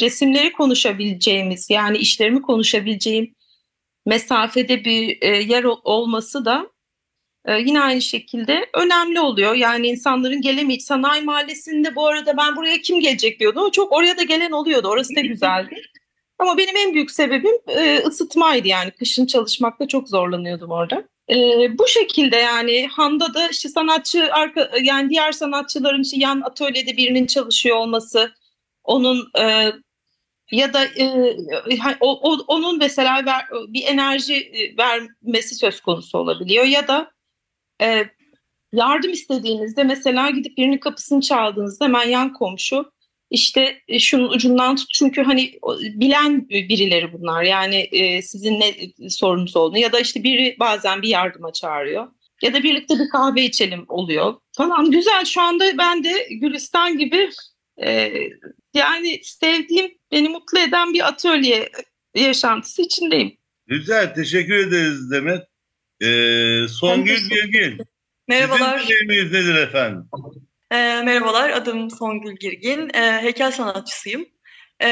resimleri 0.00 0.52
konuşabileceğimiz 0.52 1.70
yani 1.70 1.98
işlerimi 1.98 2.42
konuşabileceğim 2.42 3.34
mesafede 4.06 4.84
bir 4.84 5.18
e, 5.20 5.26
yer 5.42 5.64
olması 5.64 6.44
da 6.44 6.70
e, 7.44 7.58
yine 7.58 7.80
aynı 7.80 8.02
şekilde 8.02 8.70
önemli 8.74 9.20
oluyor. 9.20 9.54
Yani 9.54 9.88
insanların 9.88 10.40
gelemeyeceği 10.40 10.86
sanayi 10.86 11.22
mahallesinde 11.22 11.96
bu 11.96 12.06
arada 12.06 12.36
ben 12.36 12.56
buraya 12.56 12.80
kim 12.80 13.00
gelecek 13.00 13.40
diyordu. 13.40 13.60
O 13.60 13.70
çok 13.70 13.92
oraya 13.92 14.16
da 14.16 14.22
gelen 14.22 14.50
oluyordu. 14.50 14.88
Orası 14.88 15.16
da 15.16 15.20
güzeldi. 15.20 15.82
Ama 16.38 16.58
benim 16.58 16.76
en 16.76 16.94
büyük 16.94 17.10
sebebim 17.10 17.54
e, 17.68 17.98
ısıtmaydı 17.98 18.68
yani. 18.68 18.90
Kışın 18.90 19.26
çalışmakta 19.26 19.88
çok 19.88 20.08
zorlanıyordum 20.08 20.70
orada. 20.70 21.04
E, 21.30 21.34
bu 21.78 21.88
şekilde 21.88 22.36
yani 22.36 22.86
Handa 22.86 23.34
da 23.34 23.48
işte 23.48 23.68
sanatçı 23.68 24.32
arka 24.32 24.70
yani 24.82 25.10
diğer 25.10 25.32
sanatçıların 25.32 26.02
işte 26.02 26.16
yan 26.20 26.40
atölyede 26.40 26.96
birinin 26.96 27.26
çalışıyor 27.26 27.76
olması, 27.76 28.32
onun 28.84 29.30
e, 29.38 29.72
ya 30.52 30.72
da 30.72 30.84
e, 30.84 31.36
o, 32.00 32.30
o, 32.30 32.38
onun 32.46 32.78
mesela 32.78 33.26
ver, 33.26 33.44
bir 33.68 33.84
enerji 33.86 34.34
e, 34.34 34.76
vermesi 34.76 35.54
söz 35.54 35.80
konusu 35.80 36.18
olabiliyor 36.18 36.64
ya 36.64 36.88
da 36.88 37.10
e, 37.82 38.04
yardım 38.72 39.12
istediğinizde 39.12 39.84
mesela 39.84 40.30
gidip 40.30 40.58
birinin 40.58 40.78
kapısını 40.78 41.20
çaldığınızda 41.20 41.84
hemen 41.84 42.08
yan 42.08 42.32
komşu 42.32 42.92
işte 43.30 43.82
e, 43.88 43.98
şunun 43.98 44.28
ucundan 44.28 44.76
tut 44.76 44.90
çünkü 44.94 45.22
hani 45.22 45.52
bilen 45.80 46.48
birileri 46.48 47.12
bunlar 47.12 47.42
yani 47.42 47.76
e, 47.76 48.22
sizin 48.22 48.60
ne 48.60 48.74
sorunuz 49.10 49.56
olduğunu 49.56 49.78
ya 49.78 49.92
da 49.92 50.00
işte 50.00 50.22
biri 50.22 50.56
bazen 50.60 51.02
bir 51.02 51.08
yardıma 51.08 51.52
çağırıyor 51.52 52.08
ya 52.42 52.54
da 52.54 52.62
birlikte 52.62 52.98
bir 52.98 53.08
kahve 53.08 53.44
içelim 53.44 53.84
oluyor 53.88 54.34
falan 54.52 54.90
güzel 54.90 55.24
şu 55.24 55.40
anda 55.40 55.78
ben 55.78 56.04
de 56.04 56.28
Gülistan 56.30 56.98
gibi 56.98 57.30
e, 57.82 58.12
yani 58.74 59.20
sevdiğim 59.22 59.90
beni 60.12 60.28
mutlu 60.28 60.58
eden 60.58 60.94
bir 60.94 61.08
atölye 61.08 61.68
yaşantısı 62.14 62.82
içindeyim. 62.82 63.36
Güzel 63.66 64.14
teşekkür 64.14 64.54
ederiz 64.54 65.10
Demet. 65.10 65.42
Ee, 66.02 66.68
Songül 66.68 67.28
Girgin. 67.30 67.78
Merhabalar. 68.28 68.78
Sizin 68.78 69.08
nedir 69.08 69.54
efendim? 69.54 70.04
E, 70.70 70.76
merhabalar, 71.02 71.50
adım 71.50 71.90
Songül 71.90 72.36
Girgin. 72.36 72.90
E, 72.94 73.22
heykel 73.22 73.52
sanatçısıyım. 73.52 74.26
E, 74.82 74.90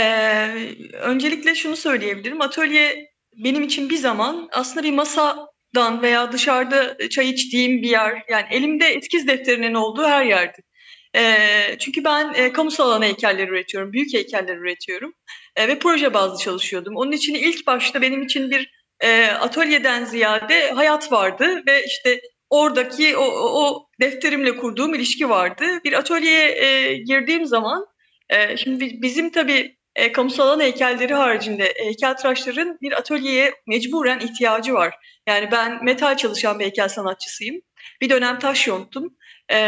öncelikle 0.93 1.55
şunu 1.55 1.77
söyleyebilirim. 1.77 2.41
Atölye 2.41 3.11
benim 3.45 3.63
için 3.63 3.91
bir 3.91 3.97
zaman 3.97 4.49
aslında 4.53 4.87
bir 4.87 4.93
masadan 4.93 6.03
veya 6.03 6.33
dışarıda 6.33 7.09
çay 7.09 7.31
içtiğim 7.31 7.83
bir 7.83 7.89
yer. 7.89 8.23
Yani 8.29 8.47
elimde 8.51 8.87
eskiz 8.87 9.29
defterinin 9.29 9.75
olduğu 9.75 10.05
her 10.05 10.25
yerdi. 10.25 10.63
E, 11.17 11.77
çünkü 11.79 12.05
ben 12.05 12.35
e, 12.35 12.53
kamusal 12.53 12.89
alan 12.91 13.03
heykeller 13.03 13.49
üretiyorum, 13.49 13.93
büyük 13.93 14.15
heykeller 14.15 14.57
üretiyorum 14.57 15.13
e, 15.57 15.69
ve 15.69 15.79
proje 15.79 16.15
bazlı 16.15 16.45
çalışıyordum. 16.45 16.97
Onun 16.97 17.13
için 17.13 17.35
ilk 17.35 17.67
başta 17.67 18.03
benim 18.03 18.23
için 18.23 18.51
bir 18.51 18.71
e, 19.01 19.27
atölyeden 19.27 20.05
ziyade 20.05 20.71
hayat 20.71 21.13
vardı 21.13 21.63
ve 21.67 21.85
işte 21.85 22.21
oradaki 22.51 23.17
o, 23.17 23.25
o 23.25 23.87
defterimle 24.01 24.57
kurduğum 24.57 24.95
ilişki 24.95 25.29
vardı. 25.29 25.65
Bir 25.85 25.93
atölyeye 25.93 26.49
e, 26.49 26.97
girdiğim 26.97 27.47
zaman, 27.47 27.87
e, 28.31 28.57
şimdi 28.57 29.03
bizim 29.03 29.31
tabii 29.31 29.77
e, 29.97 30.13
kamusal 30.13 30.49
alan 30.49 30.61
heykelleri 30.61 31.15
haricinde 31.15 31.75
heykeltıraşların 31.77 32.79
bir 32.83 32.93
atölyeye 32.93 33.55
mecburen 33.67 34.21
ihtiyacı 34.21 34.75
var. 34.75 34.95
Yani 35.29 35.51
ben 35.51 35.85
metal 35.85 36.17
çalışan 36.17 36.59
bir 36.59 36.65
heykel 36.65 36.89
sanatçısıyım. 36.89 37.61
Bir 38.01 38.11
dönem 38.11 38.39
taş 38.39 38.67
yonttum. 38.67 39.17
E, 39.53 39.59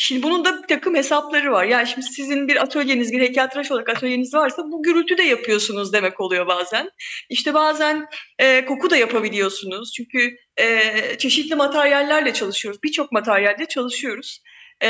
şimdi 0.00 0.22
bunun 0.22 0.44
da 0.44 0.62
bir 0.62 0.68
takım 0.68 0.94
hesapları 0.94 1.52
var. 1.52 1.64
Yani 1.64 1.86
şimdi 1.86 2.06
sizin 2.06 2.48
bir 2.48 2.62
atölyeniz, 2.62 3.12
bir 3.12 3.20
heykeltıraş 3.20 3.70
olarak 3.70 3.88
atölyeniz 3.88 4.34
varsa 4.34 4.62
bu 4.64 4.82
gürültü 4.82 5.18
de 5.18 5.22
yapıyorsunuz 5.22 5.92
demek 5.92 6.20
oluyor 6.20 6.46
bazen. 6.46 6.90
İşte 7.28 7.54
bazen 7.54 8.06
e, 8.38 8.64
koku 8.64 8.90
da 8.90 8.96
yapabiliyorsunuz. 8.96 9.92
Çünkü 9.92 10.36
e, 10.56 10.80
çeşitli 11.18 11.54
materyallerle 11.54 12.32
çalışıyoruz. 12.32 12.82
Birçok 12.82 13.12
materyalle 13.12 13.66
çalışıyoruz. 13.66 14.42
E, 14.80 14.88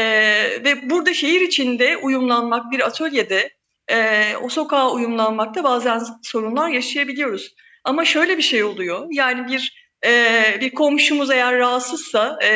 ve 0.65 0.91
burada 0.91 1.15
şehir 1.15 1.41
içinde 1.41 1.97
uyumlanmak 1.97 2.73
bir 2.73 2.87
atölyede, 2.87 3.51
e, 3.91 4.33
o 4.43 4.49
sokağa 4.49 4.91
uyumlanmakta 4.91 5.65
bazen 5.65 6.03
sorunlar 6.23 6.69
yaşayabiliyoruz. 6.69 7.55
Ama 7.85 8.05
şöyle 8.05 8.37
bir 8.37 8.43
şey 8.43 8.65
oluyor. 8.65 9.07
Yani 9.11 9.53
bir 9.53 9.90
e, 10.07 10.45
bir 10.61 10.71
komşumuz 10.71 11.31
eğer 11.31 11.59
rahatsızsa 11.59 12.39
e, 12.43 12.51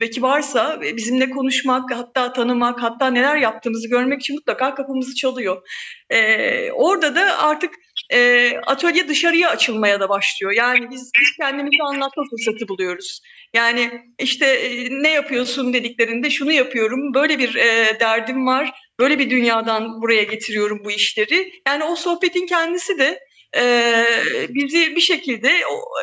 ve 0.00 0.10
kibarsa 0.10 0.80
bizimle 0.80 1.30
konuşmak, 1.30 1.90
hatta 1.94 2.32
tanımak, 2.32 2.82
hatta 2.82 3.10
neler 3.10 3.36
yaptığımızı 3.36 3.88
görmek 3.88 4.20
için 4.20 4.36
mutlaka 4.36 4.74
kapımızı 4.74 5.14
çalıyor. 5.14 5.62
E, 6.10 6.70
orada 6.70 7.14
da 7.14 7.38
artık 7.38 7.74
e, 8.12 8.52
atölye 8.66 9.08
dışarıya 9.08 9.50
açılmaya 9.50 10.00
da 10.00 10.08
başlıyor. 10.08 10.52
Yani 10.52 10.90
biz, 10.90 11.10
biz 11.20 11.36
kendimizi 11.40 11.82
anlatma 11.82 12.24
fırsatı 12.30 12.68
buluyoruz. 12.68 13.20
Yani 13.54 13.90
işte 14.18 14.46
e, 14.46 14.88
ne 15.02 15.10
yapıyorsun 15.10 15.72
dediklerinde 15.72 16.30
şunu 16.30 16.52
yapıyorum, 16.52 17.14
böyle 17.14 17.38
bir 17.38 17.54
e, 17.54 18.00
derdim 18.00 18.46
var, 18.46 18.72
böyle 19.00 19.18
bir 19.18 19.30
dünyadan 19.30 20.02
buraya 20.02 20.22
getiriyorum 20.22 20.80
bu 20.84 20.90
işleri. 20.90 21.52
Yani 21.68 21.84
o 21.84 21.96
sohbetin 21.96 22.46
kendisi 22.46 22.98
de 22.98 23.20
e, 23.56 24.04
bizi 24.48 24.96
bir 24.96 25.00
şekilde 25.00 25.52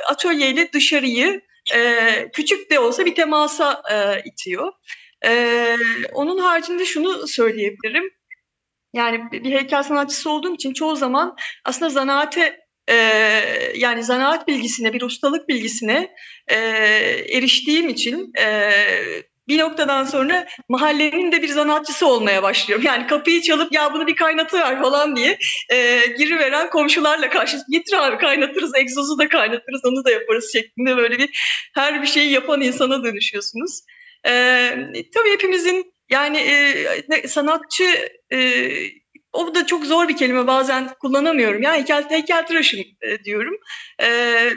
atölyeyle 0.10 0.74
dışarıyı 0.74 1.42
e, 1.76 2.30
küçük 2.34 2.72
de 2.72 2.80
olsa 2.80 3.06
bir 3.06 3.16
temasa 3.16 3.82
e, 3.92 4.22
itiyor. 4.30 4.72
E, 5.26 5.76
onun 6.14 6.38
haricinde 6.38 6.86
şunu 6.86 7.28
söyleyebilirim. 7.28 8.10
Yani 8.94 9.32
bir 9.32 9.52
heykel 9.52 9.84
sanatçısı 9.84 10.30
olduğum 10.30 10.56
için 10.56 10.74
çoğu 10.74 10.96
zaman 10.96 11.36
aslında 11.66 11.90
zanaate 11.90 12.60
e, 12.90 12.96
yani 13.76 14.04
zanaat 14.04 14.48
bilgisine, 14.48 14.94
bir 14.94 15.02
ustalık 15.02 15.50
bilgisine 15.50 16.16
e, 16.48 16.58
eriştiğim 17.30 17.90
için 17.90 18.32
e, 18.40 18.72
bir 19.48 19.60
noktadan 19.60 20.04
sonra 20.04 20.48
mahallenin 20.70 21.32
de 21.32 21.42
bir 21.42 21.48
sanatçısı 21.48 22.08
olmaya 22.08 22.44
başlıyorum. 22.44 22.86
Yani 22.86 23.08
kapıyı 23.08 23.42
çalıp 23.42 23.72
ya 23.74 23.94
bunu 23.94 24.08
bir 24.08 24.16
kaynatıver 24.16 24.82
falan 24.82 25.16
diye 25.16 25.38
e, 25.72 26.06
giriveren 26.18 26.70
komşularla 26.70 27.30
karşı 27.30 27.58
getir 27.70 28.08
abi 28.08 28.18
kaynatırız, 28.18 28.76
egzozu 28.76 29.18
da 29.20 29.30
kaynatırız, 29.30 29.82
onu 29.86 30.06
da 30.06 30.12
yaparız 30.12 30.50
şeklinde 30.54 30.98
böyle 30.98 31.18
bir 31.18 31.30
her 31.76 32.02
bir 32.02 32.08
şeyi 32.08 32.32
yapan 32.32 32.62
insana 32.62 33.04
dönüşüyorsunuz. 33.04 33.82
E, 34.28 34.32
tabii 35.14 35.32
hepimizin 35.34 35.94
yani 36.10 36.38
e, 36.38 37.28
sanatçı 37.28 37.84
e, 38.34 38.70
o 39.34 39.56
da 39.56 39.66
çok 39.66 39.86
zor 39.86 40.08
bir 40.08 40.18
kelime 40.18 40.48
bazen 40.48 40.90
kullanamıyorum. 41.02 41.62
Yani 41.62 41.78
heykel, 41.78 42.10
heykeltıraşım 42.10 42.80
e, 43.02 43.24
diyorum. 43.24 43.56
E, 44.02 44.50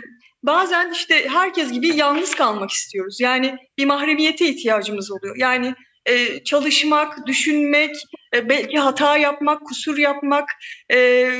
bazen 0.47 0.91
işte 0.93 1.29
herkes 1.29 1.73
gibi 1.73 1.97
yalnız 1.97 2.35
kalmak 2.35 2.71
istiyoruz. 2.71 3.21
Yani 3.21 3.57
bir 3.79 3.85
mahremiyete 3.85 4.49
ihtiyacımız 4.49 5.11
oluyor. 5.11 5.37
Yani 5.39 5.75
e, 6.07 6.45
çalışmak, 6.45 7.27
düşünmek, 7.27 7.97
e, 8.35 8.49
belki 8.49 8.79
hata 8.79 9.17
yapmak, 9.17 9.67
kusur 9.67 9.99
yapmak, 9.99 10.51
e, 10.93 11.31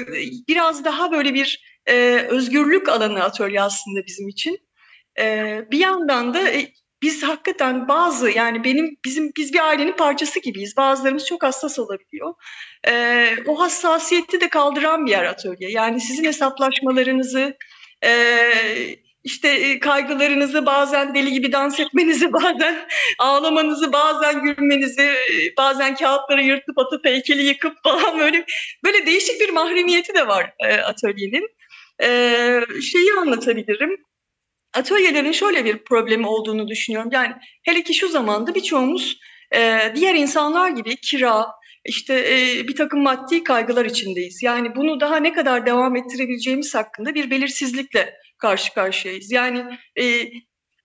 biraz 0.49 0.85
daha 0.85 1.13
böyle 1.13 1.35
bir 1.35 1.61
e, 1.87 2.27
özgürlük 2.29 2.89
alanı 2.89 3.25
atölye 3.25 3.63
aslında 3.63 4.07
bizim 4.07 4.29
için. 4.29 4.59
E, 5.19 5.59
bir 5.71 5.79
yandan 5.79 6.35
da 6.35 6.51
e, 6.51 6.73
biz 7.03 7.23
hakikaten 7.23 7.89
bazı 7.89 8.31
yani 8.31 8.65
benim 8.65 8.97
bizim 9.05 9.33
biz 9.37 9.53
bir 9.53 9.69
ailenin 9.69 9.93
parçası 9.93 10.41
gibiyiz. 10.41 10.77
Bazılarımız 10.77 11.27
çok 11.27 11.43
hassas 11.43 11.79
olabiliyor. 11.79 12.35
Ee, 12.89 13.37
o 13.47 13.61
hassasiyeti 13.61 14.41
de 14.41 14.49
kaldıran 14.49 15.07
bir 15.07 15.11
yer 15.11 15.25
atölye. 15.25 15.71
Yani 15.71 16.01
sizin 16.01 16.25
hesaplaşmalarınızı, 16.25 17.57
e, 18.05 18.13
işte 19.25 19.81
kaygılarınızı 19.81 20.67
bazen 20.67 21.15
deli 21.15 21.33
gibi 21.33 21.53
dans 21.53 21.81
etmenizi, 21.81 22.33
bazen 22.33 22.89
ağlamanızı, 23.19 23.93
bazen 23.93 24.43
gülmenizi, 24.43 25.13
bazen 25.59 25.95
kağıtları 25.95 26.43
yırtıp 26.43 26.79
atıp 26.79 27.05
heykeli 27.05 27.43
yıkıp 27.43 27.77
falan 27.85 28.19
böyle 28.19 28.45
böyle 28.85 29.07
değişik 29.07 29.41
bir 29.41 29.49
mahremiyeti 29.51 30.15
de 30.15 30.29
var 30.29 30.53
e, 30.61 30.77
atölyenin. 30.77 31.49
E, 32.03 32.61
şeyi 32.93 33.13
anlatabilirim 33.13 34.07
atölyelerin 34.77 35.33
şöyle 35.33 35.65
bir 35.65 35.79
problemi 35.79 36.27
olduğunu 36.27 36.69
düşünüyorum. 36.69 37.11
Yani 37.13 37.35
hele 37.63 37.83
ki 37.83 37.95
şu 37.95 38.09
zamanda 38.09 38.55
birçoğumuz 38.55 39.19
e, 39.55 39.93
diğer 39.95 40.15
insanlar 40.15 40.71
gibi 40.71 40.97
kira, 40.97 41.47
işte 41.89 42.15
e, 42.15 42.69
bir 42.69 42.77
takım 42.77 43.03
maddi 43.03 43.45
kaygılar 43.45 43.85
içindeyiz. 43.85 44.43
Yani 44.43 44.77
bunu 44.77 45.01
daha 45.01 45.17
ne 45.17 45.33
kadar 45.33 45.67
devam 45.67 45.97
ettirebileceğimiz 45.97 46.75
hakkında 46.75 47.15
bir 47.15 47.31
belirsizlikle 47.31 48.15
karşı 48.39 48.75
karşıyayız. 48.75 49.33
Yani 49.33 49.65
e, 50.01 50.31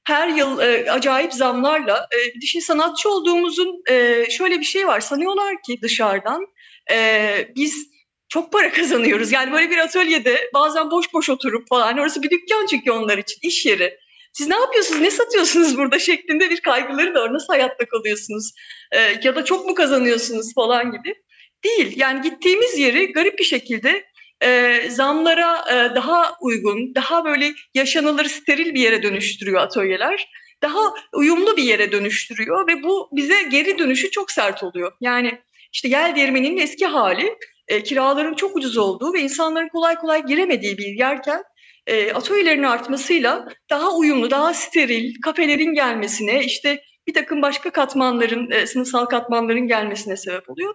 her 0.04 0.28
yıl 0.28 0.60
e, 0.60 0.92
acayip 0.92 1.34
zamlarla 1.34 2.08
e, 2.12 2.42
düşün 2.42 2.60
sanatçı 2.60 3.10
olduğumuzun 3.10 3.82
e, 3.90 4.26
şöyle 4.30 4.60
bir 4.60 4.66
şey 4.66 4.88
var. 4.88 5.00
Sanıyorlar 5.00 5.56
ki 5.66 5.82
dışarıdan 5.82 6.46
e, 6.92 7.48
biz 7.56 7.88
çok 8.30 8.52
para 8.52 8.72
kazanıyoruz. 8.74 9.32
Yani 9.32 9.52
böyle 9.52 9.70
bir 9.70 9.78
atölyede 9.78 10.50
bazen 10.54 10.92
boş 10.92 11.14
boş 11.14 11.30
oturup 11.30 11.70
falan 11.70 11.98
orası 11.98 12.24
bir 12.24 12.30
dükkan 12.30 12.66
çünkü 12.66 12.92
onlar 12.92 13.18
için 13.18 13.38
iş 13.42 13.66
yeri. 13.66 13.98
Siz 14.34 14.48
ne 14.48 14.56
yapıyorsunuz, 14.56 15.02
ne 15.02 15.12
satıyorsunuz 15.12 15.78
burada 15.78 16.00
şeklinde 16.00 16.50
bir 16.50 16.62
kaygıları 16.62 17.16
da 17.16 17.22
var. 17.22 17.34
Nasıl 17.34 17.54
hayatta 17.54 17.86
kalıyorsunuz 17.86 18.52
ee, 18.92 19.00
ya 19.24 19.36
da 19.36 19.46
çok 19.46 19.66
mu 19.66 19.76
kazanıyorsunuz 19.76 20.54
falan 20.56 20.92
gibi. 20.92 21.16
Değil 21.64 21.94
yani 21.96 22.22
gittiğimiz 22.22 22.78
yeri 22.78 23.12
garip 23.12 23.40
bir 23.40 23.44
şekilde 23.44 24.06
e, 24.44 24.82
zamlara 24.90 25.58
e, 25.72 25.96
daha 25.96 26.36
uygun, 26.42 26.96
daha 26.96 27.26
böyle 27.26 27.54
yaşanılır 27.74 28.26
steril 28.26 28.74
bir 28.74 28.80
yere 28.80 29.04
dönüştürüyor 29.04 29.62
atölyeler. 29.62 30.28
Daha 30.62 30.94
uyumlu 31.14 31.58
bir 31.58 31.64
yere 31.64 31.92
dönüştürüyor 31.92 32.68
ve 32.68 32.84
bu 32.84 33.10
bize 33.12 33.44
geri 33.44 33.78
dönüşü 33.78 34.12
çok 34.12 34.32
sert 34.32 34.64
oluyor. 34.64 34.92
Yani 35.02 35.42
işte 35.74 35.88
yel 35.88 36.16
değirmeninin 36.16 36.58
eski 36.58 36.86
hali 36.86 37.38
e, 37.68 37.84
kiraların 37.84 38.34
çok 38.34 38.56
ucuz 38.56 38.78
olduğu 38.78 39.14
ve 39.14 39.20
insanların 39.20 39.70
kolay 39.70 39.96
kolay 39.96 40.26
giremediği 40.26 40.78
bir 40.78 40.88
yerken 40.88 41.44
e, 41.88 42.14
atölyelerin 42.14 42.64
artmasıyla 42.64 43.48
daha 43.70 43.92
uyumlu, 43.92 44.32
daha 44.32 44.54
steril 44.54 45.22
kafelerin 45.22 45.74
gelmesine, 45.74 46.44
işte 46.44 46.82
bir 47.08 47.14
takım 47.14 47.42
başka 47.42 47.72
katmanların, 47.72 48.52
e, 48.52 48.68
sınıfsal 48.68 49.06
katmanların 49.06 49.68
gelmesine 49.68 50.18
sebep 50.18 50.50
oluyor. 50.50 50.74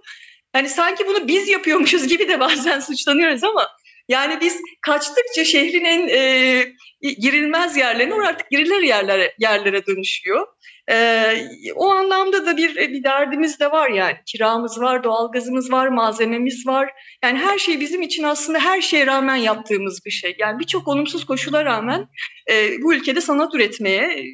Yani 0.54 0.68
sanki 0.68 1.06
bunu 1.06 1.28
biz 1.28 1.48
yapıyormuşuz 1.48 2.08
gibi 2.08 2.28
de 2.28 2.40
bazen 2.40 2.80
suçlanıyoruz 2.86 3.44
ama 3.44 3.68
yani 4.08 4.40
biz 4.40 4.56
kaçtıkça 4.82 5.44
şehrin 5.44 5.84
en 5.84 6.08
e, 6.08 6.64
girilmez 7.00 7.76
yerlerine 7.76 8.14
oraya 8.14 8.28
artık 8.28 8.50
girilir 8.50 8.82
yerlere, 8.82 9.34
yerlere 9.38 9.86
dönüşüyor. 9.86 10.46
E, 10.90 11.48
o 11.74 11.90
anlamda 11.90 12.46
da 12.46 12.56
bir, 12.56 12.76
bir 12.76 13.04
derdimiz 13.04 13.60
de 13.60 13.70
var 13.70 13.90
yani. 13.90 14.16
Kiramız 14.26 14.80
var, 14.80 15.04
doğalgazımız 15.04 15.72
var, 15.72 15.88
malzememiz 15.88 16.66
var. 16.66 16.90
Yani 17.24 17.38
her 17.38 17.58
şey 17.58 17.80
bizim 17.80 18.02
için 18.02 18.22
aslında 18.22 18.58
her 18.58 18.80
şeye 18.80 19.06
rağmen 19.06 19.36
yaptığımız 19.36 20.00
bir 20.06 20.10
şey. 20.10 20.36
Yani 20.38 20.58
birçok 20.58 20.88
olumsuz 20.88 21.24
koşula 21.24 21.64
rağmen 21.64 22.06
e, 22.50 22.82
bu 22.82 22.94
ülkede 22.94 23.20
sanat 23.20 23.54
üretmeye, 23.54 24.24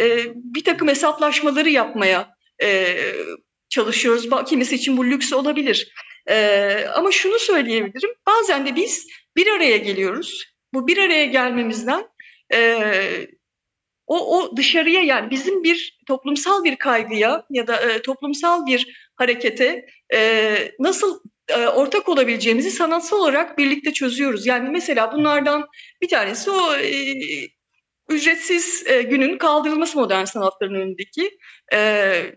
e, 0.00 0.18
bir 0.34 0.64
takım 0.64 0.88
hesaplaşmaları 0.88 1.70
yapmaya 1.70 2.28
e, 2.62 2.96
çalışıyoruz. 3.68 4.28
Kimisi 4.46 4.74
için 4.74 4.96
bu 4.96 5.06
lüks 5.06 5.32
olabilir. 5.32 5.92
Ee, 6.28 6.86
ama 6.94 7.12
şunu 7.12 7.38
söyleyebilirim. 7.38 8.10
Bazen 8.26 8.66
de 8.66 8.76
biz 8.76 9.06
bir 9.36 9.46
araya 9.46 9.76
geliyoruz. 9.76 10.44
Bu 10.74 10.86
bir 10.86 10.98
araya 10.98 11.26
gelmemizden 11.26 12.08
e, 12.54 13.28
o, 14.06 14.38
o 14.38 14.56
dışarıya 14.56 15.02
yani 15.02 15.30
bizim 15.30 15.62
bir 15.64 15.98
toplumsal 16.06 16.64
bir 16.64 16.76
kaygıya 16.76 17.46
ya 17.50 17.66
da 17.66 17.76
e, 17.76 18.02
toplumsal 18.02 18.66
bir 18.66 19.10
harekete 19.16 19.86
e, 20.14 20.72
nasıl 20.78 21.20
e, 21.48 21.66
ortak 21.66 22.08
olabileceğimizi 22.08 22.70
sanatsal 22.70 23.18
olarak 23.18 23.58
birlikte 23.58 23.92
çözüyoruz. 23.92 24.46
Yani 24.46 24.70
mesela 24.70 25.12
bunlardan 25.12 25.68
bir 26.02 26.08
tanesi 26.08 26.50
o 26.50 26.74
e, 26.76 27.14
ücretsiz 28.08 28.86
e, 28.86 29.02
günün 29.02 29.38
kaldırılması 29.38 29.98
modern 29.98 30.24
sanatların 30.24 30.74
önündeki. 30.74 31.38
E, 31.72 32.34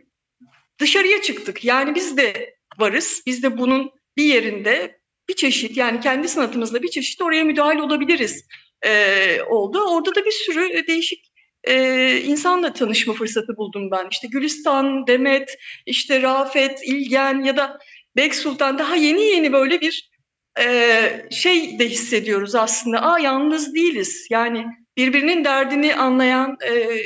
dışarıya 0.80 1.22
çıktık. 1.22 1.66
Yani 1.66 1.96
biz 1.96 2.18
de 2.18 2.59
varız. 2.80 3.24
Biz 3.26 3.44
de 3.44 3.58
bunun 3.58 3.92
bir 4.18 4.24
yerinde 4.24 5.00
bir 5.30 5.34
çeşit 5.34 5.78
yani 5.78 6.00
kendi 6.00 6.28
sanatımızla 6.28 6.84
bir 6.84 6.88
çeşit 6.88 7.22
oraya 7.22 7.44
müdahale 7.44 7.82
olabiliriz 7.82 8.46
e, 8.86 9.42
oldu. 9.42 9.80
Orada 9.90 10.16
da 10.16 10.26
bir 10.26 10.32
sürü 10.32 10.88
değişik 10.88 11.32
e, 11.64 12.18
insanla 12.22 12.74
tanışma 12.74 13.14
fırsatı 13.14 13.58
buldum 13.58 13.92
ben. 13.92 14.08
İşte 14.12 14.28
Gülistan, 14.28 15.08
Demet, 15.08 15.58
işte 15.86 16.22
Rafet, 16.22 16.80
İlgen 16.84 17.44
ya 17.44 17.58
da 17.58 17.80
Bek 18.16 18.36
Sultan 18.36 18.78
daha 18.78 18.96
yeni 18.96 19.22
yeni 19.22 19.54
böyle 19.54 19.82
bir 19.82 20.10
e, 20.60 21.28
şey 21.32 21.80
de 21.80 21.90
hissediyoruz 21.90 22.56
aslında. 22.56 23.02
Aa 23.02 23.20
yalnız 23.20 23.76
değiliz. 23.76 24.28
Yani 24.30 24.66
birbirinin 24.98 25.44
derdini 25.44 25.96
anlayan, 25.96 26.58
e, 26.66 27.02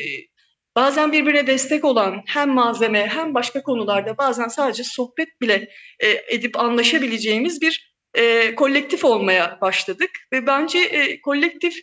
bazen 0.76 1.12
birbirine 1.12 1.48
destek 1.48 1.86
olan 1.86 2.22
hem 2.28 2.50
malzeme 2.50 3.08
hem 3.08 3.34
başka 3.34 3.64
konularda 3.64 4.18
bazen 4.18 4.48
sadece 4.48 4.84
sohbet 4.84 5.42
bile 5.42 5.70
e, 6.00 6.36
edip 6.36 6.60
anlaşabileceğimiz 6.60 7.62
bir 7.62 7.94
e, 8.14 8.56
kolektif 8.56 9.06
olmaya 9.06 9.58
başladık 9.62 10.10
ve 10.34 10.48
bence 10.48 10.80
e, 10.80 11.22
kolektif 11.22 11.76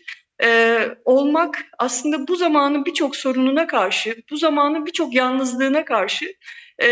e, 0.43 0.79
olmak 1.05 1.67
aslında 1.79 2.29
bu 2.29 2.37
zamanın 2.37 2.85
birçok 2.85 3.17
sorununa 3.17 3.67
karşı, 3.67 4.17
bu 4.31 4.37
zamanın 4.37 4.87
birçok 4.87 5.15
yalnızlığına 5.15 5.85
karşı 5.85 6.27
e, 6.79 6.87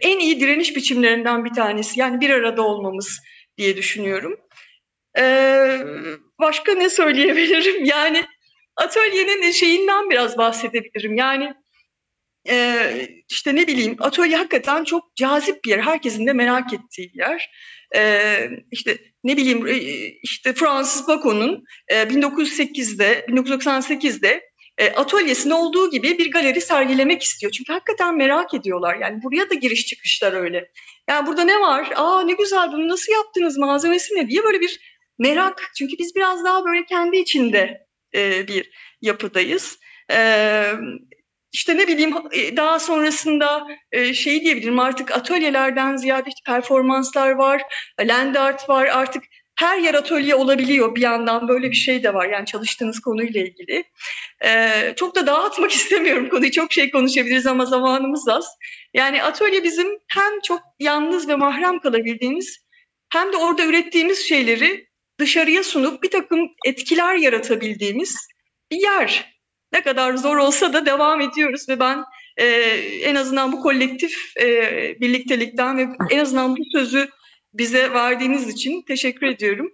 en 0.00 0.18
iyi 0.18 0.40
direniş 0.40 0.76
biçimlerinden 0.76 1.44
bir 1.44 1.52
tanesi. 1.52 2.00
Yani 2.00 2.20
bir 2.20 2.30
arada 2.30 2.62
olmamız 2.62 3.20
diye 3.58 3.76
düşünüyorum. 3.76 4.36
E, 5.18 5.24
başka 6.40 6.74
ne 6.74 6.90
söyleyebilirim? 6.90 7.84
Yani 7.84 8.24
atölyenin 8.80 9.50
şeyinden 9.50 10.10
biraz 10.10 10.38
bahsedebilirim. 10.38 11.16
Yani 11.16 11.54
e, 12.48 13.08
işte 13.30 13.54
ne 13.54 13.66
bileyim 13.66 13.96
atölye 14.00 14.36
hakikaten 14.36 14.84
çok 14.84 15.16
cazip 15.16 15.64
bir 15.64 15.70
yer. 15.70 15.78
Herkesin 15.78 16.26
de 16.26 16.32
merak 16.32 16.72
ettiği 16.72 17.12
bir 17.14 17.18
yer. 17.18 17.50
e, 17.96 18.50
işte 18.70 18.98
ne 19.24 19.36
bileyim 19.36 19.66
e, 19.66 19.74
işte 20.22 20.52
Francis 20.52 21.08
Bacon'un 21.08 21.64
e, 21.88 22.02
1908'de 22.02 23.26
1998'de 23.28 24.50
e, 24.78 24.92
atölyesinde 24.92 25.54
olduğu 25.54 25.90
gibi 25.90 26.18
bir 26.18 26.30
galeri 26.30 26.60
sergilemek 26.60 27.22
istiyor. 27.22 27.52
Çünkü 27.52 27.72
hakikaten 27.72 28.16
merak 28.16 28.54
ediyorlar. 28.54 28.96
Yani 28.96 29.22
buraya 29.22 29.50
da 29.50 29.54
giriş 29.54 29.86
çıkışlar 29.86 30.32
öyle. 30.32 30.70
Yani 31.08 31.26
burada 31.26 31.44
ne 31.44 31.60
var? 31.60 31.88
Aa 31.96 32.22
ne 32.22 32.32
güzel 32.32 32.72
bunu 32.72 32.88
nasıl 32.88 33.12
yaptınız? 33.12 33.58
Malzemesi 33.58 34.14
ne 34.14 34.28
diye 34.28 34.44
böyle 34.44 34.60
bir 34.60 34.80
merak. 35.18 35.70
Çünkü 35.78 35.98
biz 35.98 36.14
biraz 36.16 36.44
daha 36.44 36.64
böyle 36.64 36.84
kendi 36.84 37.16
içinde 37.16 37.89
e, 38.14 38.48
bir 38.48 38.70
yapıdayız. 39.02 39.78
E, 40.12 40.72
işte 41.52 41.76
ne 41.76 41.88
bileyim 41.88 42.14
e, 42.32 42.56
daha 42.56 42.78
sonrasında 42.78 43.66
şey 44.14 44.40
diyebilirim 44.40 44.78
artık 44.78 45.10
atölyelerden 45.10 45.96
ziyade 45.96 46.28
işte 46.28 46.52
performanslar 46.52 47.30
var, 47.30 47.62
land 48.00 48.34
art 48.34 48.68
var 48.68 48.86
artık 48.86 49.24
her 49.60 49.78
yer 49.78 49.94
atölye 49.94 50.34
olabiliyor 50.34 50.94
bir 50.94 51.00
yandan 51.00 51.48
böyle 51.48 51.70
bir 51.70 51.76
şey 51.76 52.02
de 52.02 52.14
var 52.14 52.28
yani 52.28 52.46
çalıştığınız 52.46 53.00
konuyla 53.00 53.40
ilgili. 53.40 53.84
Ee, 54.44 54.94
çok 54.96 55.14
da 55.14 55.26
dağıtmak 55.26 55.70
istemiyorum 55.80 56.28
konuyu 56.28 56.50
çok 56.50 56.72
şey 56.72 56.90
konuşabiliriz 56.90 57.46
ama 57.46 57.66
zamanımız 57.66 58.28
az. 58.28 58.46
Yani 58.94 59.22
atölye 59.22 59.64
bizim 59.64 59.86
hem 60.08 60.40
çok 60.44 60.60
yalnız 60.78 61.28
ve 61.28 61.36
mahrem 61.36 61.80
kalabildiğimiz 61.80 62.58
hem 63.12 63.32
de 63.32 63.36
orada 63.36 63.64
ürettiğimiz 63.64 64.18
şeyleri 64.18 64.89
dışarıya 65.20 65.64
sunup 65.64 66.02
bir 66.02 66.10
takım 66.10 66.50
etkiler 66.66 67.14
yaratabildiğimiz 67.14 68.16
bir 68.70 68.82
yer. 68.82 69.40
Ne 69.72 69.82
kadar 69.82 70.14
zor 70.14 70.36
olsa 70.36 70.72
da 70.72 70.86
devam 70.86 71.20
ediyoruz 71.20 71.68
ve 71.68 71.80
ben 71.80 72.04
e, 72.36 72.46
en 73.02 73.14
azından 73.14 73.52
bu 73.52 73.60
kolektif 73.60 74.36
e, 74.40 74.46
birliktelikten 75.00 75.78
ve 75.78 75.86
en 76.10 76.18
azından 76.18 76.56
bu 76.56 76.62
sözü 76.72 77.08
bize 77.54 77.92
verdiğiniz 77.92 78.48
için 78.48 78.82
teşekkür 78.82 79.26
ediyorum. 79.26 79.72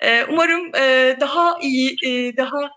E, 0.00 0.24
umarım 0.24 0.74
e, 0.74 1.16
daha 1.20 1.58
iyi, 1.62 1.96
e, 2.04 2.36
daha 2.36 2.70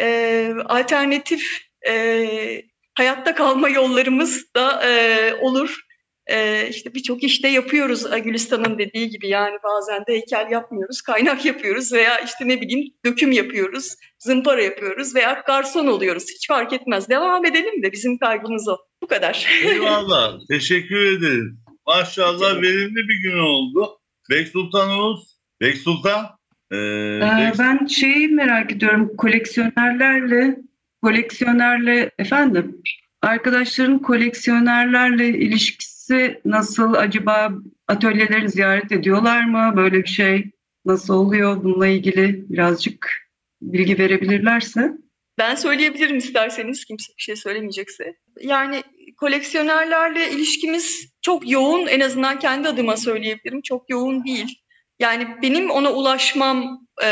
e, 0.00 0.52
alternatif 0.64 1.60
e, 1.88 2.62
hayatta 2.94 3.34
kalma 3.34 3.68
yollarımız 3.68 4.54
da 4.54 4.82
e, 4.88 5.34
olur. 5.34 5.85
E, 6.26 6.68
işte 6.68 6.94
birçok 6.94 7.22
işte 7.22 7.48
yapıyoruz 7.48 8.04
Gülistan'ın 8.24 8.78
dediği 8.78 9.10
gibi 9.10 9.28
yani 9.28 9.56
bazen 9.64 10.06
de 10.06 10.12
heykel 10.12 10.48
yapmıyoruz, 10.50 11.02
kaynak 11.02 11.44
yapıyoruz 11.44 11.92
veya 11.92 12.18
işte 12.18 12.48
ne 12.48 12.60
bileyim 12.60 12.92
döküm 13.04 13.32
yapıyoruz, 13.32 13.94
zımpara 14.18 14.62
yapıyoruz 14.62 15.14
veya 15.14 15.42
garson 15.46 15.86
oluyoruz. 15.86 16.24
Hiç 16.34 16.48
fark 16.48 16.72
etmez. 16.72 17.08
Devam 17.08 17.44
edelim 17.44 17.82
de 17.82 17.92
bizim 17.92 18.18
kaygımız 18.18 18.68
o. 18.68 18.76
Bu 19.02 19.06
kadar. 19.06 19.46
Eyvallah. 19.64 20.38
Teşekkür 20.48 21.18
ederiz. 21.18 21.52
Maşallah 21.86 22.62
verimli 22.62 23.08
bir 23.08 23.22
gün 23.22 23.38
oldu. 23.38 23.98
Bek 24.30 24.48
Sultan 24.48 24.90
Oğuz. 24.90 25.36
Bek 25.60 25.76
Sultan. 25.76 26.26
Ee, 26.72 26.76
Bek... 27.20 27.58
Ben 27.58 27.86
şeyi 27.86 28.28
merak 28.28 28.72
ediyorum. 28.72 29.16
Koleksiyonerlerle 29.16 30.56
koleksiyonerle 31.02 32.10
efendim 32.18 32.82
arkadaşların 33.22 33.98
koleksiyonerlerle 33.98 35.28
ilişkisi 35.28 35.95
nasıl 36.44 36.94
acaba 36.94 37.52
atölyelerini 37.88 38.48
ziyaret 38.48 38.92
ediyorlar 38.92 39.44
mı? 39.44 39.76
Böyle 39.76 40.02
bir 40.02 40.08
şey 40.08 40.50
nasıl 40.84 41.14
oluyor? 41.14 41.64
Bununla 41.64 41.86
ilgili 41.86 42.50
birazcık 42.50 43.28
bilgi 43.62 43.98
verebilirlerse. 43.98 44.92
Ben 45.38 45.54
söyleyebilirim 45.54 46.16
isterseniz 46.16 46.84
kimse 46.84 47.12
bir 47.18 47.22
şey 47.22 47.36
söylemeyecekse. 47.36 48.16
Yani 48.40 48.82
koleksiyonerlerle 49.16 50.30
ilişkimiz 50.30 51.12
çok 51.22 51.50
yoğun 51.50 51.86
en 51.86 52.00
azından 52.00 52.38
kendi 52.38 52.68
adıma 52.68 52.96
söyleyebilirim 52.96 53.62
çok 53.62 53.90
yoğun 53.90 54.24
değil. 54.24 54.62
Yani 54.98 55.28
benim 55.42 55.70
ona 55.70 55.92
ulaşmam 55.92 56.86
e, 57.04 57.08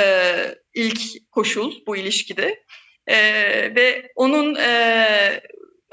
ilk 0.75 1.01
koşul 1.31 1.73
bu 1.87 1.97
ilişkide. 1.97 2.65
E, 3.07 3.17
ve 3.75 4.13
onun 4.17 4.55
e, 4.55 5.07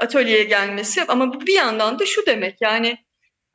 atölyeye 0.02 0.44
gelmesi 0.44 1.04
ama 1.04 1.42
bir 1.48 1.54
yandan 1.54 2.00
da 2.00 2.06
şu 2.06 2.26
demek 2.26 2.58
yani 2.62 2.98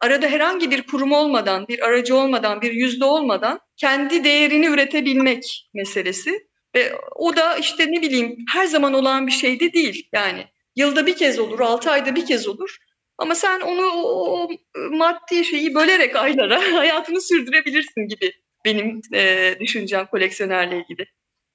arada 0.01 0.29
herhangi 0.29 0.71
bir 0.71 0.83
kurum 0.83 1.13
olmadan, 1.13 1.69
bir 1.69 1.87
aracı 1.87 2.17
olmadan, 2.17 2.63
bir 2.63 2.73
yüzde 2.73 3.05
olmadan 3.05 3.61
kendi 3.77 4.25
değerini 4.25 4.67
üretebilmek 4.67 5.69
meselesi. 5.75 6.47
Ve 6.75 6.93
o 7.17 7.37
da 7.37 7.57
işte 7.57 7.87
ne 7.89 8.03
bileyim 8.03 8.37
her 8.53 8.67
zaman 8.67 8.95
olan 8.95 9.27
bir 9.27 9.33
şey 9.33 9.61
de 9.61 9.73
değil. 9.73 10.09
Yani 10.13 10.47
yılda 10.77 11.07
bir 11.07 11.17
kez 11.17 11.39
olur, 11.39 11.61
altı 11.61 11.91
ayda 11.91 12.15
bir 12.15 12.27
kez 12.27 12.49
olur. 12.49 12.77
Ama 13.19 13.35
sen 13.35 13.61
onu 13.61 13.87
o, 13.87 14.31
o 14.31 14.49
maddi 14.91 15.45
şeyi 15.45 15.75
bölerek 15.75 16.17
aylara 16.17 16.73
hayatını 16.73 17.21
sürdürebilirsin 17.21 18.09
gibi 18.09 18.33
benim 18.65 19.01
e, 19.15 19.55
düşüncem 19.61 20.07
koleksiyonerle 20.07 20.77
ilgili. 20.77 21.07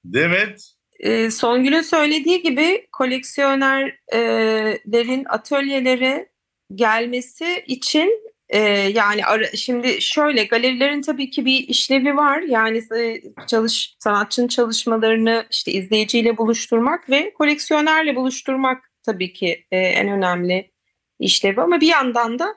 Demet? 0.04 0.74
E, 1.02 1.30
Songül'ün 1.30 1.82
söylediği 1.82 2.42
gibi 2.42 2.86
koleksiyonerlerin 2.92 5.24
atölyelere 5.28 6.28
gelmesi 6.74 7.64
için 7.66 8.32
e, 8.48 8.58
yani 8.94 9.24
ara, 9.24 9.46
şimdi 9.56 10.02
şöyle 10.02 10.44
galerilerin 10.44 11.02
tabii 11.02 11.30
ki 11.30 11.44
bir 11.44 11.68
işlevi 11.68 12.16
var. 12.16 12.42
Yani 12.42 12.82
e, 12.96 13.22
çalış 13.46 13.96
sanatçının 13.98 14.48
çalışmalarını 14.48 15.46
işte 15.50 15.72
izleyiciyle 15.72 16.36
buluşturmak 16.36 17.10
ve 17.10 17.34
koleksiyonerle 17.34 18.16
buluşturmak 18.16 18.90
tabii 19.02 19.32
ki 19.32 19.66
e, 19.70 19.78
en 19.78 20.08
önemli 20.08 20.72
işlevi 21.18 21.60
ama 21.60 21.80
bir 21.80 21.88
yandan 21.88 22.38
da 22.38 22.54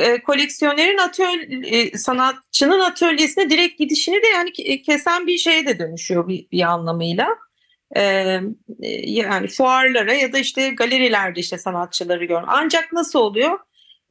e, 0.00 0.22
koleksiyonerin 0.22 0.98
atölye 0.98 1.98
sanatçının 1.98 2.80
atölyesine 2.80 3.50
direkt 3.50 3.78
gidişini 3.78 4.22
de 4.22 4.26
yani 4.26 4.82
kesen 4.82 5.26
bir 5.26 5.38
şeye 5.38 5.66
de 5.66 5.78
dönüşüyor 5.78 6.28
bir, 6.28 6.50
bir 6.50 6.62
anlamıyla. 6.62 7.28
E, 7.96 8.40
yani 9.04 9.48
fuarlara 9.48 10.12
ya 10.12 10.32
da 10.32 10.38
işte 10.38 10.68
galerilerde 10.68 11.40
işte 11.40 11.58
sanatçıları 11.58 12.24
gör. 12.24 12.42
Ancak 12.46 12.92
nasıl 12.92 13.18
oluyor? 13.18 13.58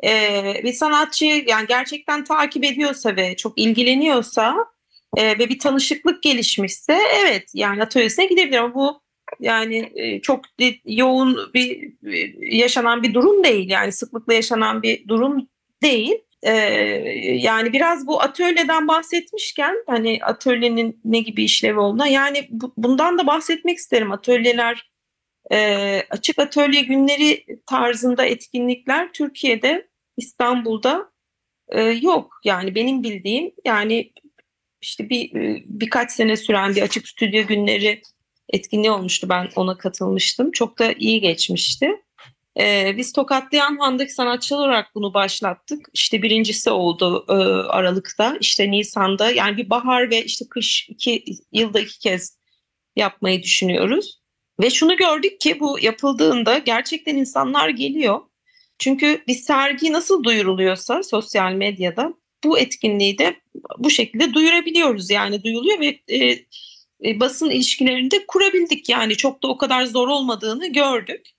E, 0.04 0.62
bir 0.64 0.74
sanatçı 0.74 1.26
yani 1.26 1.68
gerçekten 1.68 2.24
takip 2.24 2.64
ediyorsa 2.64 3.16
ve 3.16 3.36
çok 3.36 3.58
ilgileniyorsa 3.58 4.56
e, 5.18 5.40
ve 5.40 5.50
bir 5.50 5.60
tanışıklık 5.60 6.24
gelişmişse 6.24 6.98
evet 7.20 7.50
yani 7.54 7.84
atölyesine 7.84 8.26
gidebilir 8.26 8.58
ama 8.58 8.76
bu 8.76 9.02
yani 9.40 9.92
e, 9.96 10.22
çok 10.22 10.46
yoğun 10.86 11.38
bir 11.54 11.94
e, 12.14 12.34
yaşanan 12.58 13.04
bir 13.04 13.14
durum 13.14 13.44
değil 13.44 13.70
yani 13.70 13.92
sıklıkla 13.92 14.34
yaşanan 14.34 14.82
bir 14.82 15.08
durum 15.08 15.48
değil. 15.84 16.16
Ee, 16.44 16.52
yani 17.42 17.74
biraz 17.74 18.08
bu 18.08 18.22
atölyeden 18.22 18.88
bahsetmişken 18.88 19.76
hani 19.88 20.20
atölyenin 20.24 21.02
ne 21.06 21.20
gibi 21.20 21.44
işlevi 21.44 21.80
olduğuna 21.80 22.08
yani 22.08 22.48
bu, 22.50 22.74
bundan 22.78 23.18
da 23.18 23.28
bahsetmek 23.28 23.78
isterim. 23.78 24.12
Atölyeler 24.12 24.92
e, 25.52 26.04
açık 26.10 26.40
atölye 26.40 26.82
günleri 26.82 27.46
tarzında 27.66 28.26
etkinlikler 28.26 29.14
Türkiye'de 29.14 29.88
İstanbul'da 30.18 31.12
e, 31.70 31.82
yok. 31.82 32.34
Yani 32.44 32.76
benim 32.76 33.04
bildiğim 33.04 33.52
yani 33.66 34.14
işte 34.82 35.10
bir 35.10 35.36
e, 35.36 35.64
birkaç 35.66 36.12
sene 36.12 36.38
süren 36.38 36.76
bir 36.76 36.82
açık 36.82 37.08
stüdyo 37.08 37.48
günleri 37.48 38.02
etkinliği 38.50 38.92
olmuştu. 38.92 39.30
Ben 39.30 39.50
ona 39.56 39.78
katılmıştım. 39.78 40.52
Çok 40.52 40.80
da 40.80 40.94
iyi 40.94 41.22
geçmişti. 41.22 42.02
Ee, 42.60 42.94
biz 42.98 43.14
Tokatlayan 43.14 43.78
Han'daki 43.78 44.14
sanatçılar 44.14 44.60
olarak 44.60 44.96
bunu 44.96 45.14
başlattık. 45.14 45.88
İşte 45.94 46.22
birincisi 46.22 46.70
oldu 46.70 47.26
e, 47.30 47.34
Aralık'ta, 47.70 48.38
işte 48.42 48.72
Nisan'da. 48.72 49.32
Yani 49.32 49.58
bir 49.58 49.70
bahar 49.70 50.10
ve 50.10 50.26
işte 50.26 50.46
kış 50.50 50.90
iki 50.90 51.24
yılda 51.52 51.80
iki 51.80 52.00
kez 52.00 52.40
yapmayı 52.96 53.44
düşünüyoruz. 53.44 54.22
Ve 54.62 54.70
şunu 54.70 54.98
gördük 54.98 55.42
ki 55.42 55.60
bu 55.60 55.80
yapıldığında 55.80 56.58
gerçekten 56.58 57.16
insanlar 57.16 57.70
geliyor. 57.70 58.20
Çünkü 58.80 59.24
bir 59.28 59.36
sergi 59.36 59.94
nasıl 59.94 60.24
duyuruluyorsa 60.24 61.04
sosyal 61.04 61.52
medyada 61.52 62.14
bu 62.44 62.60
etkinliği 62.60 63.18
de 63.18 63.42
bu 63.78 63.90
şekilde 63.90 64.34
duyurabiliyoruz. 64.34 65.10
Yani 65.10 65.44
duyuluyor 65.44 65.80
ve 65.80 66.00
e, 66.08 66.46
e, 67.06 67.20
basın 67.20 67.50
ilişkilerinde 67.50 68.26
kurabildik. 68.28 68.90
Yani 68.90 69.16
çok 69.16 69.44
da 69.44 69.48
o 69.48 69.58
kadar 69.58 69.86
zor 69.86 70.08
olmadığını 70.08 70.68
gördük. 70.68 71.37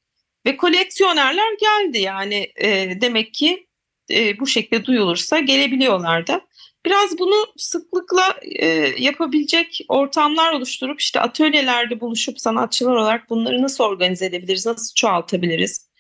Ve 0.48 0.56
koleksiyonerler 0.56 1.56
geldi 1.60 1.98
yani 1.98 2.52
e, 2.56 3.00
demek 3.00 3.34
ki 3.34 3.66
e, 4.10 4.40
bu 4.40 4.46
şekilde 4.46 4.84
duyulursa 4.84 5.38
gelebiliyorlar 5.38 6.26
da. 6.26 6.40
Biraz 6.86 7.18
bunu 7.18 7.46
sıklıkla 7.56 8.36
e, 8.42 8.66
yapabilecek 8.98 9.80
ortamlar 9.88 10.52
oluşturup 10.52 11.00
işte 11.00 11.20
atölyelerde 11.20 12.00
buluşup 12.00 12.40
sanatçılar 12.40 12.96
olarak 12.96 13.30
bunları 13.30 13.62
nasıl 13.62 13.84
organize 13.84 14.26
edebiliriz, 14.26 14.66
nasıl 14.66 14.94
çoğaltabiliriz, 14.94 15.90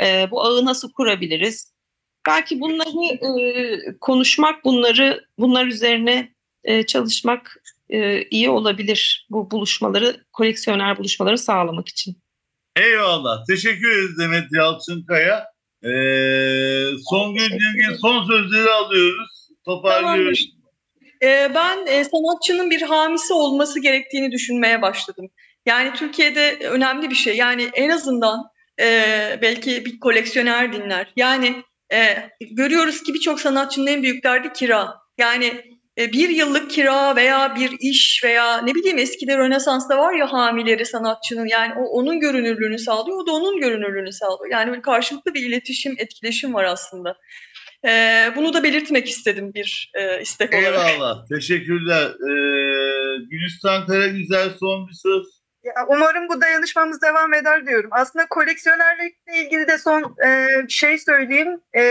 e, 0.00 0.30
bu 0.30 0.42
ağı 0.42 0.64
nasıl 0.64 0.92
kurabiliriz? 0.92 1.72
Belki 2.26 2.60
bunları 2.60 3.14
e, 3.40 3.98
konuşmak, 4.00 4.64
bunları 4.64 5.24
bunlar 5.38 5.66
üzerine 5.66 6.34
e, 6.64 6.86
çalışmak 6.86 7.62
e, 7.90 8.22
iyi 8.22 8.50
olabilir 8.50 9.26
bu 9.30 9.50
buluşmaları, 9.50 10.24
koleksiyoner 10.32 10.98
buluşmaları 10.98 11.38
sağlamak 11.38 11.88
için. 11.88 12.16
Eyvallah. 12.80 13.44
Teşekkür 13.46 13.90
ederiz 13.90 14.18
Demet 14.18 14.44
Yalçınkaya. 14.52 15.46
Ee, 15.84 16.84
son 17.10 17.34
gün 17.34 17.58
son 18.00 18.26
sözleri 18.26 18.70
alıyoruz. 18.70 19.48
Toparlıyoruz. 19.64 20.48
e, 21.22 21.50
ben 21.54 21.86
e, 21.86 22.04
sanatçının 22.04 22.70
bir 22.70 22.82
hamisi 22.82 23.32
olması 23.32 23.80
gerektiğini 23.80 24.32
düşünmeye 24.32 24.82
başladım. 24.82 25.30
Yani 25.66 25.92
Türkiye'de 25.94 26.58
önemli 26.70 27.10
bir 27.10 27.14
şey. 27.14 27.36
Yani 27.36 27.70
en 27.74 27.90
azından 27.90 28.44
e, 28.80 29.04
belki 29.42 29.84
bir 29.84 30.00
koleksiyoner 30.00 30.72
dinler. 30.72 31.12
Yani 31.16 31.62
e, 31.92 32.30
görüyoruz 32.50 33.02
ki 33.02 33.14
birçok 33.14 33.40
sanatçının 33.40 33.86
en 33.86 34.02
büyük 34.02 34.24
derdi 34.24 34.52
kira. 34.52 34.94
Yani 35.18 35.79
bir 36.00 36.28
yıllık 36.28 36.70
kira 36.70 37.16
veya 37.16 37.56
bir 37.56 37.76
iş 37.80 38.24
veya 38.24 38.60
ne 38.60 38.74
bileyim 38.74 38.98
eskide 38.98 39.38
Rönesans'ta 39.38 39.98
var 39.98 40.12
ya 40.14 40.32
hamileri 40.32 40.86
sanatçının 40.86 41.46
yani 41.46 41.74
o 41.78 41.84
onun 41.84 42.20
görünürlüğünü 42.20 42.78
sağlıyor, 42.78 43.18
o 43.18 43.26
da 43.26 43.32
onun 43.32 43.60
görünürlüğünü 43.60 44.12
sağlıyor. 44.12 44.52
Yani 44.52 44.70
böyle 44.70 44.82
karşılıklı 44.82 45.34
bir 45.34 45.46
iletişim, 45.46 45.94
etkileşim 45.98 46.54
var 46.54 46.64
aslında. 46.64 47.16
E, 47.86 48.24
bunu 48.36 48.54
da 48.54 48.62
belirtmek 48.62 49.08
istedim 49.08 49.54
bir 49.54 49.92
e, 49.94 50.20
istek 50.20 50.54
olarak. 50.54 50.90
Eyvallah. 50.90 51.26
Teşekkürler. 51.28 52.06
Ee, 52.06 53.00
Gülistan 53.30 53.86
Karagüzel 53.86 54.50
son 54.60 54.88
bir 54.88 54.94
söz. 54.94 55.40
Ya, 55.64 55.72
umarım 55.88 56.28
bu 56.28 56.40
dayanışmamız 56.40 57.02
devam 57.02 57.34
eder 57.34 57.66
diyorum. 57.66 57.90
Aslında 57.92 58.26
koleksiyonerlikle 58.26 59.44
ilgili 59.44 59.68
de 59.68 59.78
son 59.78 60.16
e, 60.26 60.48
şey 60.68 60.98
söyleyeyim. 60.98 61.60
E, 61.72 61.82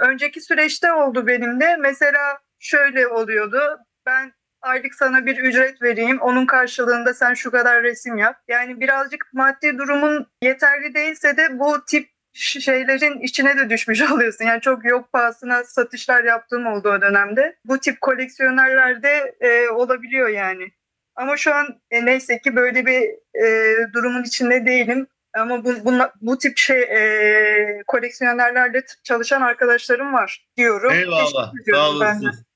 önceki 0.00 0.40
süreçte 0.40 0.92
oldu 0.92 1.26
benim 1.26 1.60
de. 1.60 1.76
Mesela 1.76 2.38
şöyle 2.60 3.08
oluyordu. 3.08 3.78
Ben 4.06 4.32
aylık 4.62 4.94
sana 4.94 5.26
bir 5.26 5.38
ücret 5.38 5.82
vereyim. 5.82 6.20
Onun 6.20 6.46
karşılığında 6.46 7.14
sen 7.14 7.34
şu 7.34 7.50
kadar 7.50 7.82
resim 7.82 8.18
yap. 8.18 8.36
Yani 8.48 8.80
birazcık 8.80 9.26
maddi 9.32 9.78
durumun 9.78 10.26
yeterli 10.42 10.94
değilse 10.94 11.36
de 11.36 11.58
bu 11.58 11.84
tip 11.84 12.08
şeylerin 12.32 13.20
içine 13.20 13.58
de 13.58 13.70
düşmüş 13.70 14.02
oluyorsun. 14.12 14.44
Yani 14.44 14.60
çok 14.60 14.84
yok 14.84 15.12
pahasına 15.12 15.64
satışlar 15.64 16.24
yaptığım 16.24 16.66
oldu 16.66 16.88
o 16.88 17.00
dönemde. 17.00 17.56
Bu 17.64 17.78
tip 17.78 18.00
koleksiyonerlerde 18.00 19.34
e, 19.40 19.68
olabiliyor 19.68 20.28
yani. 20.28 20.72
Ama 21.16 21.36
şu 21.36 21.54
an 21.54 21.80
e, 21.90 22.06
neyse 22.06 22.38
ki 22.38 22.56
böyle 22.56 22.86
bir 22.86 23.02
e, 23.44 23.76
durumun 23.92 24.22
içinde 24.22 24.66
değilim. 24.66 25.06
Ama 25.34 25.64
bu, 25.64 25.84
bunla, 25.84 26.12
bu 26.20 26.38
tip 26.38 26.58
şey 26.58 26.82
e, 26.82 27.82
koleksiyonerlerle 27.86 28.82
çalışan 29.04 29.42
arkadaşlarım 29.42 30.12
var 30.12 30.46
diyorum. 30.56 30.92
Eyvallah. 30.92 31.52
Sağ 31.70 31.90
olasın. 31.90 32.49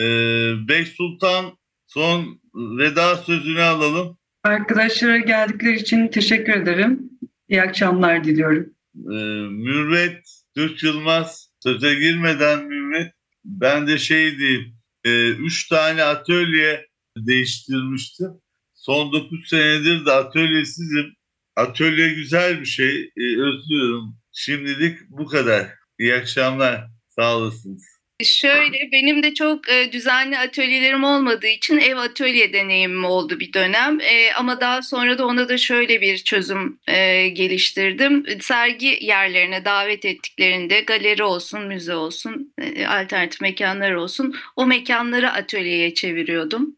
Ee, 0.00 0.68
Beş 0.68 0.88
Sultan 0.88 1.58
son 1.86 2.40
veda 2.54 3.16
sözünü 3.16 3.62
alalım. 3.62 4.18
Arkadaşlara 4.44 5.18
geldikleri 5.18 5.76
için 5.76 6.08
teşekkür 6.08 6.52
ederim. 6.52 7.10
İyi 7.48 7.62
akşamlar 7.62 8.24
diliyorum. 8.24 8.74
Ee, 8.96 9.48
Mürvet 9.50 10.22
Türk 10.56 10.82
Yılmaz 10.82 11.50
söze 11.60 11.94
girmeden 11.94 12.64
Mürvet 12.64 13.12
ben 13.44 13.86
de 13.86 13.98
şey 13.98 14.38
diyeyim 14.38 14.74
e, 15.04 15.30
üç 15.30 15.68
tane 15.68 16.02
atölye 16.02 16.86
değiştirmiştim. 17.16 18.30
Son 18.74 19.12
9 19.12 19.48
senedir 19.48 20.06
de 20.06 20.12
atölyesizim. 20.12 21.14
Atölye 21.56 22.14
güzel 22.14 22.60
bir 22.60 22.66
şey. 22.66 23.00
E, 23.16 23.40
özlüyorum. 23.40 24.16
Şimdilik 24.32 24.98
bu 25.08 25.26
kadar. 25.26 25.66
İyi 25.98 26.14
akşamlar. 26.14 26.86
Sağ 27.08 27.36
olasınız. 27.36 27.89
Şöyle 28.24 28.92
benim 28.92 29.22
de 29.22 29.34
çok 29.34 29.70
e, 29.70 29.92
düzenli 29.92 30.38
atölyelerim 30.38 31.04
olmadığı 31.04 31.46
için 31.46 31.78
ev 31.78 31.96
atölye 31.96 32.52
deneyimim 32.52 33.04
oldu 33.04 33.40
bir 33.40 33.52
dönem. 33.52 34.00
E, 34.00 34.32
ama 34.32 34.60
daha 34.60 34.82
sonra 34.82 35.18
da 35.18 35.26
ona 35.26 35.48
da 35.48 35.58
şöyle 35.58 36.00
bir 36.00 36.18
çözüm 36.18 36.78
e, 36.88 37.28
geliştirdim. 37.28 38.26
Sergi 38.40 38.98
yerlerine 39.00 39.64
davet 39.64 40.04
ettiklerinde 40.04 40.80
galeri 40.80 41.22
olsun, 41.22 41.66
müze 41.66 41.94
olsun, 41.94 42.54
e, 42.58 42.86
alternatif 42.86 43.40
mekanlar 43.40 43.92
olsun 43.92 44.34
o 44.56 44.66
mekanları 44.66 45.30
atölyeye 45.30 45.94
çeviriyordum. 45.94 46.76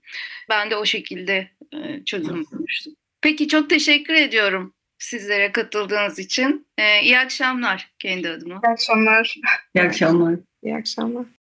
Ben 0.49 0.71
de 0.71 0.77
o 0.77 0.85
şekilde 0.85 1.51
e, 1.75 2.05
çözüm 2.05 2.45
bulmuştum. 2.45 2.95
Peki 3.21 3.49
çok 3.49 3.71
teşekkür 3.71 4.15
ediyorum 4.15 4.75
sizlere 5.03 5.53
katıldığınız 5.53 6.19
için. 6.19 6.67
E, 6.79 7.03
iyi 7.03 7.19
akşamlar 7.19 7.91
kendi 7.99 8.29
adıma. 8.29 8.61
İyi 8.65 8.73
akşamlar. 8.73 9.37
İyi 9.75 9.83
akşamlar. 9.83 10.35
İyi 10.63 10.75
akşamlar. 10.75 11.27